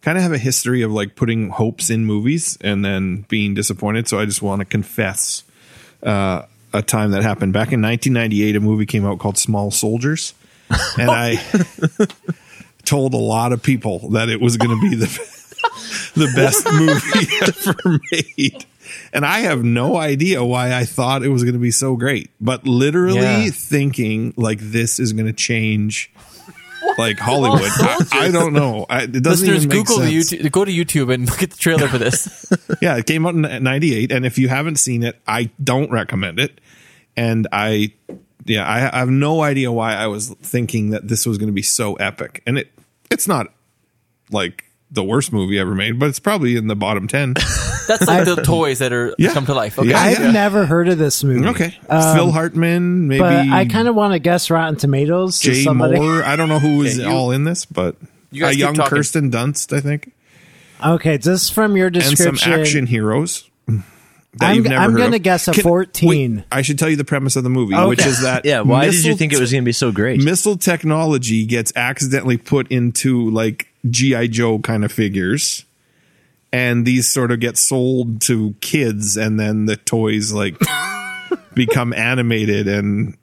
[0.00, 4.08] kind of have a history of like putting hopes in movies and then being disappointed.
[4.08, 5.44] So I just want to confess
[6.02, 8.56] uh, a time that happened back in 1998.
[8.56, 10.32] A movie came out called Small Soldiers,
[10.98, 11.42] and I
[12.86, 15.06] told a lot of people that it was going to be the
[16.14, 18.64] the best movie ever made.
[19.12, 22.30] And I have no idea why I thought it was going to be so great,
[22.40, 23.50] but literally Yeah.
[23.50, 26.12] thinking like this is going to change
[26.98, 27.62] like Hollywood.
[27.62, 28.86] I, I don't know.
[28.88, 30.32] I, it doesn't Listeners, even make Google sense.
[30.32, 32.46] YouTube, go to YouTube and look at the trailer for this.
[32.80, 36.38] Yeah, it came out in 98 and if you haven't seen it, I don't recommend
[36.40, 36.60] it.
[37.16, 37.92] And I
[38.46, 41.52] yeah, I, I have no idea why I was thinking that this was going to
[41.52, 42.42] be so epic.
[42.46, 42.72] And it
[43.10, 43.52] it's not
[44.30, 47.34] like the worst movie ever made, but it's probably in the bottom 10.
[47.88, 49.32] That's like the toys that are Yeah.
[49.32, 49.78] come to life.
[49.78, 50.00] Okay, Yeah.
[50.00, 51.46] I've never heard of this movie.
[51.46, 51.76] Okay.
[51.88, 55.38] Um, Phil Hartman, maybe but I kind of want to guess Rotten Tomatoes.
[55.40, 55.96] to Jay somebody.
[55.98, 56.24] Moore.
[56.24, 57.96] I don't know who is Okay, you- all in this, but
[58.32, 58.90] You a young talking.
[58.96, 60.12] Kirsten Dunst, I think,
[60.84, 62.28] Okay, just from your description.
[62.28, 63.44] and some action heroes.
[63.66, 65.22] That I'm- you've never I'm heard gonna of.
[65.22, 66.08] guess a 14.
[66.36, 67.86] wait, I should tell you the premise of the movie, Okay.
[67.88, 70.22] which is that Yeah, why did you think it was going to be so great?
[70.22, 75.64] missile technology gets accidentally put into like GI Joe kind of figures,
[76.52, 80.56] and these sort of get sold to kids, and then the toys like
[81.54, 83.16] become animated and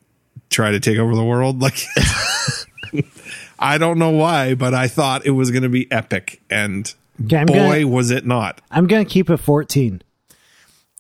[0.50, 1.62] try to take over the world.
[1.62, 1.78] Like,
[3.60, 6.94] I don't know why, but I thought it was going to be epic, and
[7.26, 8.62] Okay, boy, gonna- was it not!
[8.72, 10.02] I'm gonna keep it 14.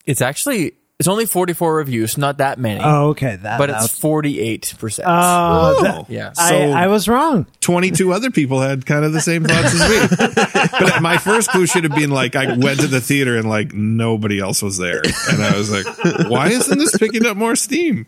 [0.06, 3.36] it's actually It's only 44 reviews, not that many, Oh, okay.
[3.36, 5.08] That, but that- it's 48 percent.
[5.08, 6.34] Oh, that- yeah.
[6.36, 7.46] I, I was wrong.
[7.62, 10.68] 22 other people had kind of the same thoughts as me.
[10.80, 13.74] but my first clue should have been like, I went to the theater and like
[13.74, 15.02] nobody else was there.
[15.30, 15.86] And I was like,
[16.30, 18.08] why isn't this picking up more steam?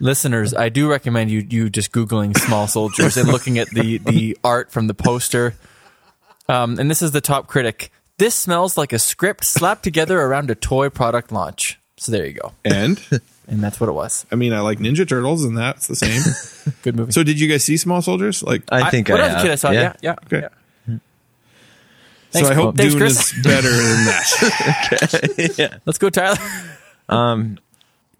[0.00, 4.36] Listeners, I do recommend you you just googling small soldiers and looking at the the
[4.42, 5.54] art from the poster.
[6.48, 7.92] Um, and this is the top critic.
[8.18, 11.78] This smells like a script slapped together around a toy product launch.
[12.04, 13.00] So there you go, And
[13.48, 14.26] and that's what it was.
[14.30, 16.74] I mean, I like Ninja Turtles and that's the same.
[16.82, 17.12] Good movie.
[17.12, 18.42] So did you guys see Small Soldiers?
[18.42, 19.42] Like, I think I, when I was a have.
[19.42, 19.74] kid, I saw it.
[19.74, 20.14] Yeah, yeah.
[20.26, 20.40] okay.
[20.42, 20.48] yeah.
[20.86, 21.00] So
[22.30, 23.32] Thanks, I hope thanks, Dune Chris.
[23.32, 25.30] is better than that.
[25.32, 25.48] Okay.
[25.56, 25.78] Yeah.
[25.86, 26.36] Let's go, Tyler.
[27.08, 27.58] um,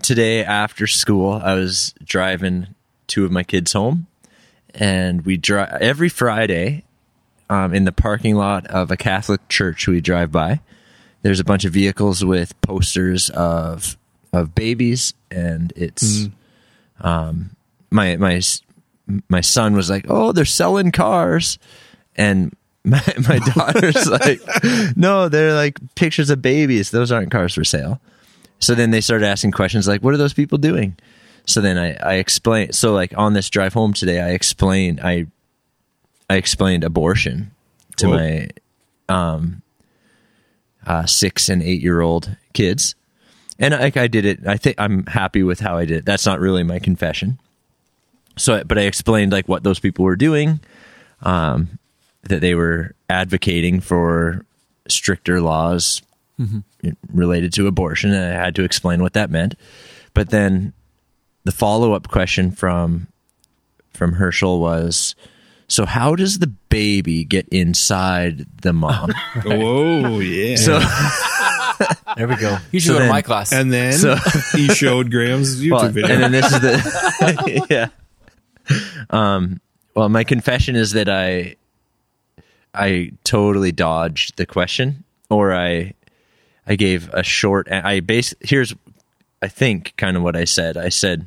[0.01, 2.69] today after school, I was driving
[3.07, 4.07] two of my kids home,
[4.75, 6.85] and we drive every Friday
[7.51, 10.61] um, in the parking lot of a Catholic church we drive by.
[11.25, 13.97] There's a bunch of vehicles with posters of
[14.31, 16.29] of babies, and it's
[17.01, 17.57] um,
[17.91, 18.43] my my
[19.31, 21.59] my son was like, "Oh, they're selling cars,"
[22.15, 22.55] and
[22.85, 24.43] my my daughter's like,
[24.99, 26.91] "No, they're like pictures of babies.
[26.91, 28.03] Those aren't cars for sale."
[28.59, 30.95] So then they started asking questions like, "What are those people doing?"
[31.47, 32.75] So then I, I explained.
[32.75, 35.25] So like on this drive home today, I explained I
[36.29, 37.53] I explained abortion
[37.97, 38.17] to Whoa.
[38.17, 38.49] my
[39.09, 39.63] um
[40.87, 42.95] uh, six and eight year old kids,
[43.59, 44.47] and like I did it.
[44.47, 45.99] I think I'm happy with how I did.
[45.99, 46.05] it.
[46.05, 47.39] That's not really my confession.
[48.37, 50.61] So, but I explained like what those people were doing,
[51.23, 51.79] um,
[52.25, 54.45] that they were advocating for
[54.89, 56.03] stricter laws
[57.13, 59.55] related to abortion, and I had to explain what that meant.
[60.15, 60.73] But then
[61.45, 63.07] the follow up question from
[63.93, 65.15] from Herschel was,
[65.69, 69.13] "So how does the baby get inside the mom?"
[69.45, 70.57] Oh yeah.
[70.57, 70.79] so,
[72.17, 72.59] There we go.
[72.71, 73.53] You should So go to my class.
[73.53, 74.17] and then So-
[74.53, 76.11] he showed Graham's YouTube well, video.
[76.15, 77.89] and then this is the yeah.
[79.11, 79.61] Um.
[79.95, 81.57] Well, my confession is that I
[82.75, 85.95] I totally dodged the question, or I
[86.67, 87.71] I gave a short.
[87.71, 88.75] I base here's
[89.43, 90.77] I think kind of what I said.
[90.77, 91.27] I said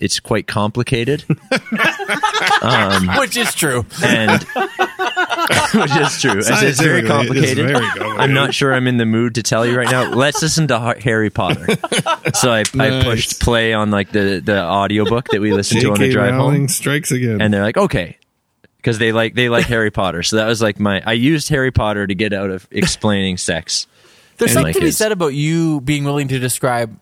[0.00, 1.24] it's quite complicated,
[2.62, 3.84] um, which is true.
[4.02, 4.42] and
[5.74, 6.38] which is true.
[6.38, 7.56] I said it's very Scientifically, it's complicated.
[7.66, 8.20] very complicated.
[8.20, 10.12] I'm not sure I'm in the mood to tell you right now.
[10.12, 11.66] Let's listen to Harry Potter.
[12.34, 15.98] So I, I pushed play on like the the audiobook that we listened to on
[15.98, 17.40] the drive Rowling home, strikes again.
[17.40, 18.18] and they're like, okay,
[18.76, 20.22] because they like they like Harry Potter.
[20.22, 23.86] So that was like my I used Harry Potter to get out of explaining sex.
[24.36, 26.96] There's something my to be said about you being willing to describe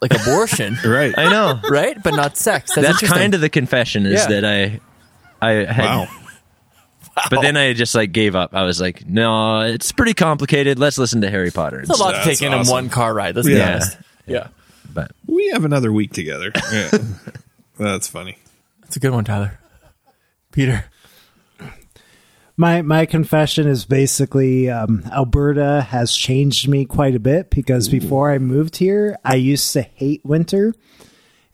[0.00, 1.12] like abortion, right.
[1.16, 1.60] I know.
[1.70, 2.00] right?
[2.02, 2.74] But not sex.
[2.74, 4.40] That's, That's kind of the confession is Yeah.
[4.40, 4.80] that I
[5.40, 6.08] I had Wow.
[7.28, 8.54] But then I just like gave up.
[8.54, 10.78] I was like, no, it's pretty complicated.
[10.78, 11.80] Let's listen to Harry Potter.
[11.80, 12.72] It's a lot to That's take in in awesome.
[12.72, 13.36] one car ride.
[13.36, 13.72] Let's be Yeah.
[13.74, 13.98] honest.
[14.26, 14.46] Yeah,
[14.94, 16.52] But We have another week together.
[16.72, 16.90] Yeah.
[17.78, 18.38] That's funny.
[18.82, 19.58] that's a good one, Tyler.
[20.52, 20.84] Peter.
[22.60, 28.30] My my confession is basically um, Alberta has changed me quite a bit because before
[28.30, 30.74] I moved here, I used to hate winter.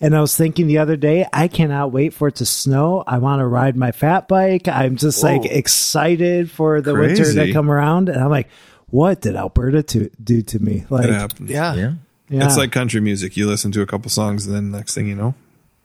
[0.01, 3.05] And I was thinking the other day, I cannot wait for it to snow.
[3.07, 4.67] I want to ride my fat bike.
[4.67, 8.09] I'm just like excited for the winter to come around.
[8.09, 8.49] And I'm like,
[8.89, 10.87] what did Alberta to do to me?
[10.91, 11.49] Like, It happens.
[11.49, 11.75] Yeah.
[11.77, 11.93] yeah.
[12.29, 13.37] yeah, It's like country music.
[13.37, 15.35] You listen to a couple songs, and then next thing you know,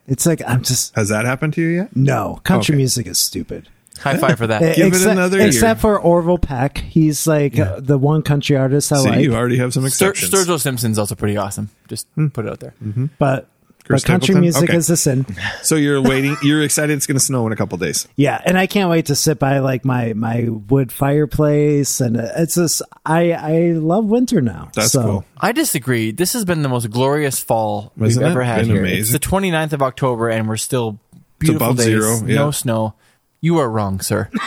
[0.07, 1.95] it's like I'm just has that happened to you yet?
[1.95, 2.77] no country Okay.
[2.77, 3.69] music is stupid.
[4.01, 4.75] High five for that.
[4.75, 5.47] Give it another year.
[5.47, 9.21] except for Orville Peck, he's like uh, the one country artist I See, like.
[9.21, 10.31] you already have some Stur- exceptions.
[10.33, 11.69] Sturgill Simpson's also pretty awesome.
[11.87, 12.73] Just put it out there.
[13.19, 13.47] but
[13.83, 14.41] Chris but country Stapleton?
[14.41, 14.77] music Okay.
[14.77, 15.25] is a sin.
[15.63, 16.37] so you're waiting.
[16.43, 16.93] You're excited.
[16.95, 18.07] It's going to snow in a couple days.
[18.15, 22.27] Yeah, and I can't wait to sit by like my my wood fireplace, and uh,
[22.37, 24.69] it's just I I love winter now.
[24.75, 25.25] That's so, cool.
[25.39, 26.11] I disagree.
[26.11, 28.27] This has been the most glorious fall we've Isn't it?
[28.29, 28.79] ever had Been here.
[28.81, 28.99] amazing.
[29.01, 30.99] It's the 29th of October, and we're still
[31.39, 31.85] beautiful above days.
[31.87, 32.35] zero, yeah.
[32.35, 32.93] No snow.
[33.41, 34.29] You are wrong, sir.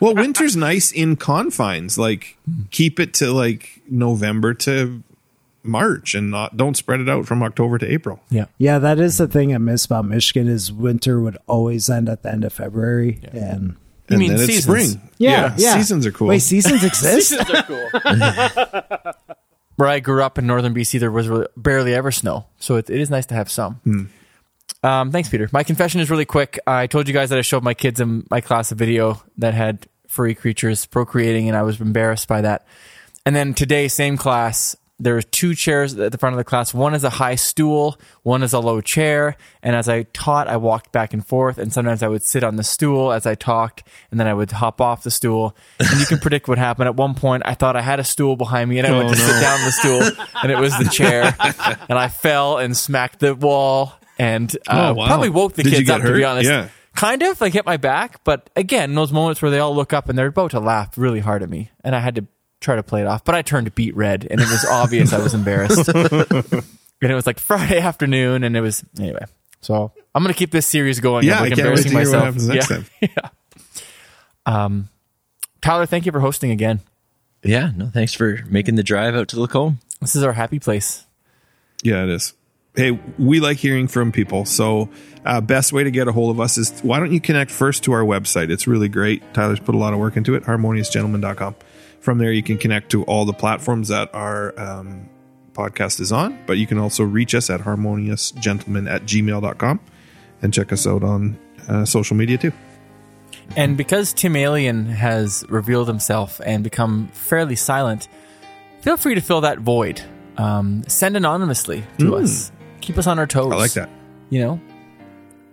[0.00, 1.98] Well, winter's nice in confines.
[1.98, 2.38] Like
[2.70, 5.02] keep it to like November to
[5.62, 8.18] March, and not don't spread it out from October to April.
[8.30, 8.46] yeah.
[8.56, 12.22] Yeah, that is the thing I miss about Michigan is winter would always end at
[12.22, 13.76] the end of February, and You
[14.08, 14.92] and mean then it's seasons?
[14.92, 15.10] spring.
[15.18, 16.28] yeah, yeah, seasons are cool.
[16.28, 17.28] Wait, seasons exist?
[17.28, 19.34] Seasons are cool.
[19.76, 22.88] Where I grew up in northern BC, there was really barely ever snow, so it,
[22.88, 23.74] it is nice to have some.
[23.84, 24.04] Hmm.
[24.82, 25.48] Um, thanks, Peter.
[25.52, 26.58] My confession is really quick.
[26.66, 29.52] I told you guys that I showed my kids in my class a video that
[29.54, 32.66] had furry creatures procreating, and I was embarrassed by that.
[33.26, 36.72] And then today, same class, there were two chairs at the front of the class.
[36.74, 39.36] One is a high stool, one is a low chair.
[39.62, 41.58] And as I taught, I walked back and forth.
[41.58, 44.50] And sometimes I would sit on the stool as I talked, and then I would
[44.50, 45.54] hop off the stool.
[45.78, 46.88] And you can predict what happened.
[46.88, 49.12] At one point, I thought I had a stool behind me, and I went Oh,
[49.12, 51.34] to sit down on the stool, and it was the chair.
[51.88, 55.06] and I fell and smacked the wall, and uh, Oh, wow.
[55.06, 56.06] probably woke the Did you kids get up.
[56.06, 56.68] To be honest, Yeah.
[56.94, 58.22] kind of like hit my back.
[58.24, 61.20] But again, those moments where they all look up and they're about to laugh really
[61.20, 62.26] hard at me, and I had to
[62.60, 63.24] try to play it off.
[63.24, 65.88] But I turned beet red, and it was obvious I was embarrassed.
[65.94, 66.64] and
[67.00, 69.24] it was like Friday afternoon, and it was anyway.
[69.62, 71.24] So I'm gonna keep this series going.
[71.26, 72.24] Yeah, like, I can't wait to embarrassing hear what myself.
[72.24, 72.76] happens next yeah.
[72.76, 72.86] time.
[74.46, 74.64] yeah.
[74.64, 74.88] Um,
[75.60, 76.80] Tyler, thank you for hosting again.
[77.42, 79.78] Yeah, no, thanks for making the drive out to Lacombe.
[80.00, 81.04] This is our happy place.
[81.82, 82.34] Yeah, it is.
[82.76, 84.44] Hey, we like hearing from people.
[84.44, 84.88] So,
[85.24, 87.82] uh, best way to get a hold of us is why don't you connect first
[87.84, 88.50] to our website?
[88.50, 89.34] It's really great.
[89.34, 91.56] Tyler's put a lot of work into it, harmoniousgentleman.com.
[92.00, 95.08] From there, you can connect to all the platforms that our um,
[95.52, 99.80] podcast is on, but you can also reach us at harmoniousgentleman at gmail.com
[100.42, 102.52] and check us out on uh, social media too.
[103.56, 108.08] And because Tim Alien has revealed himself and become fairly silent,
[108.80, 110.00] feel free to fill that void.
[110.36, 112.52] Um, send anonymously to us.
[112.80, 113.52] Keep us on our toes.
[113.52, 113.88] I like that.
[114.30, 114.60] You know,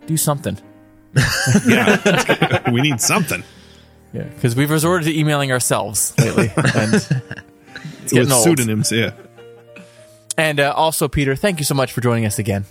[0.05, 0.57] do something.
[1.65, 3.43] Yeah, we need something.
[4.13, 8.43] Yeah, because we've resorted to emailing ourselves lately, and it's With getting old.
[8.43, 9.11] pseudonyms, yeah.
[10.37, 12.65] And uh, also, Peter, thank you so much for joining us again.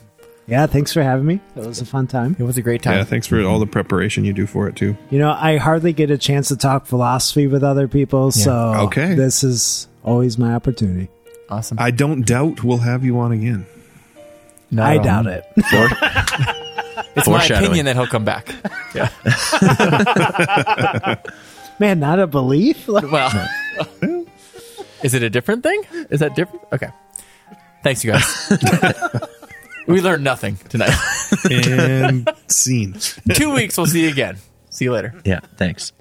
[0.47, 1.41] Yeah, thanks for having me.
[1.57, 2.37] That was a fun time.
[2.39, 2.99] It was a great time.
[2.99, 4.97] Yeah, thanks for all the preparation you do for it too.
[5.11, 8.53] You know, I hardly get a chance to talk philosophy with other people, so
[8.87, 9.15] Okay.
[9.15, 11.09] this is always my opportunity.
[11.51, 11.79] Awesome.
[11.81, 13.67] I don't doubt we'll have you on again.
[14.71, 15.45] Not I doubt it.
[17.14, 17.64] It's my Foreshadowing.
[17.64, 18.55] opinion that he'll come back.
[18.95, 19.09] Yeah.
[21.79, 22.87] Man, not a belief?
[22.89, 23.49] Well,
[25.03, 25.83] is it a different thing?
[26.11, 26.62] Is that different?
[26.73, 26.89] Okay.
[27.83, 28.53] Thanks, you guys.
[29.87, 30.95] we learned nothing tonight.
[31.51, 32.97] And scene.
[33.35, 33.77] Two weeks.
[33.79, 34.37] We'll see you again.
[34.71, 35.14] See you later.
[35.25, 35.93] Yeah, thanks.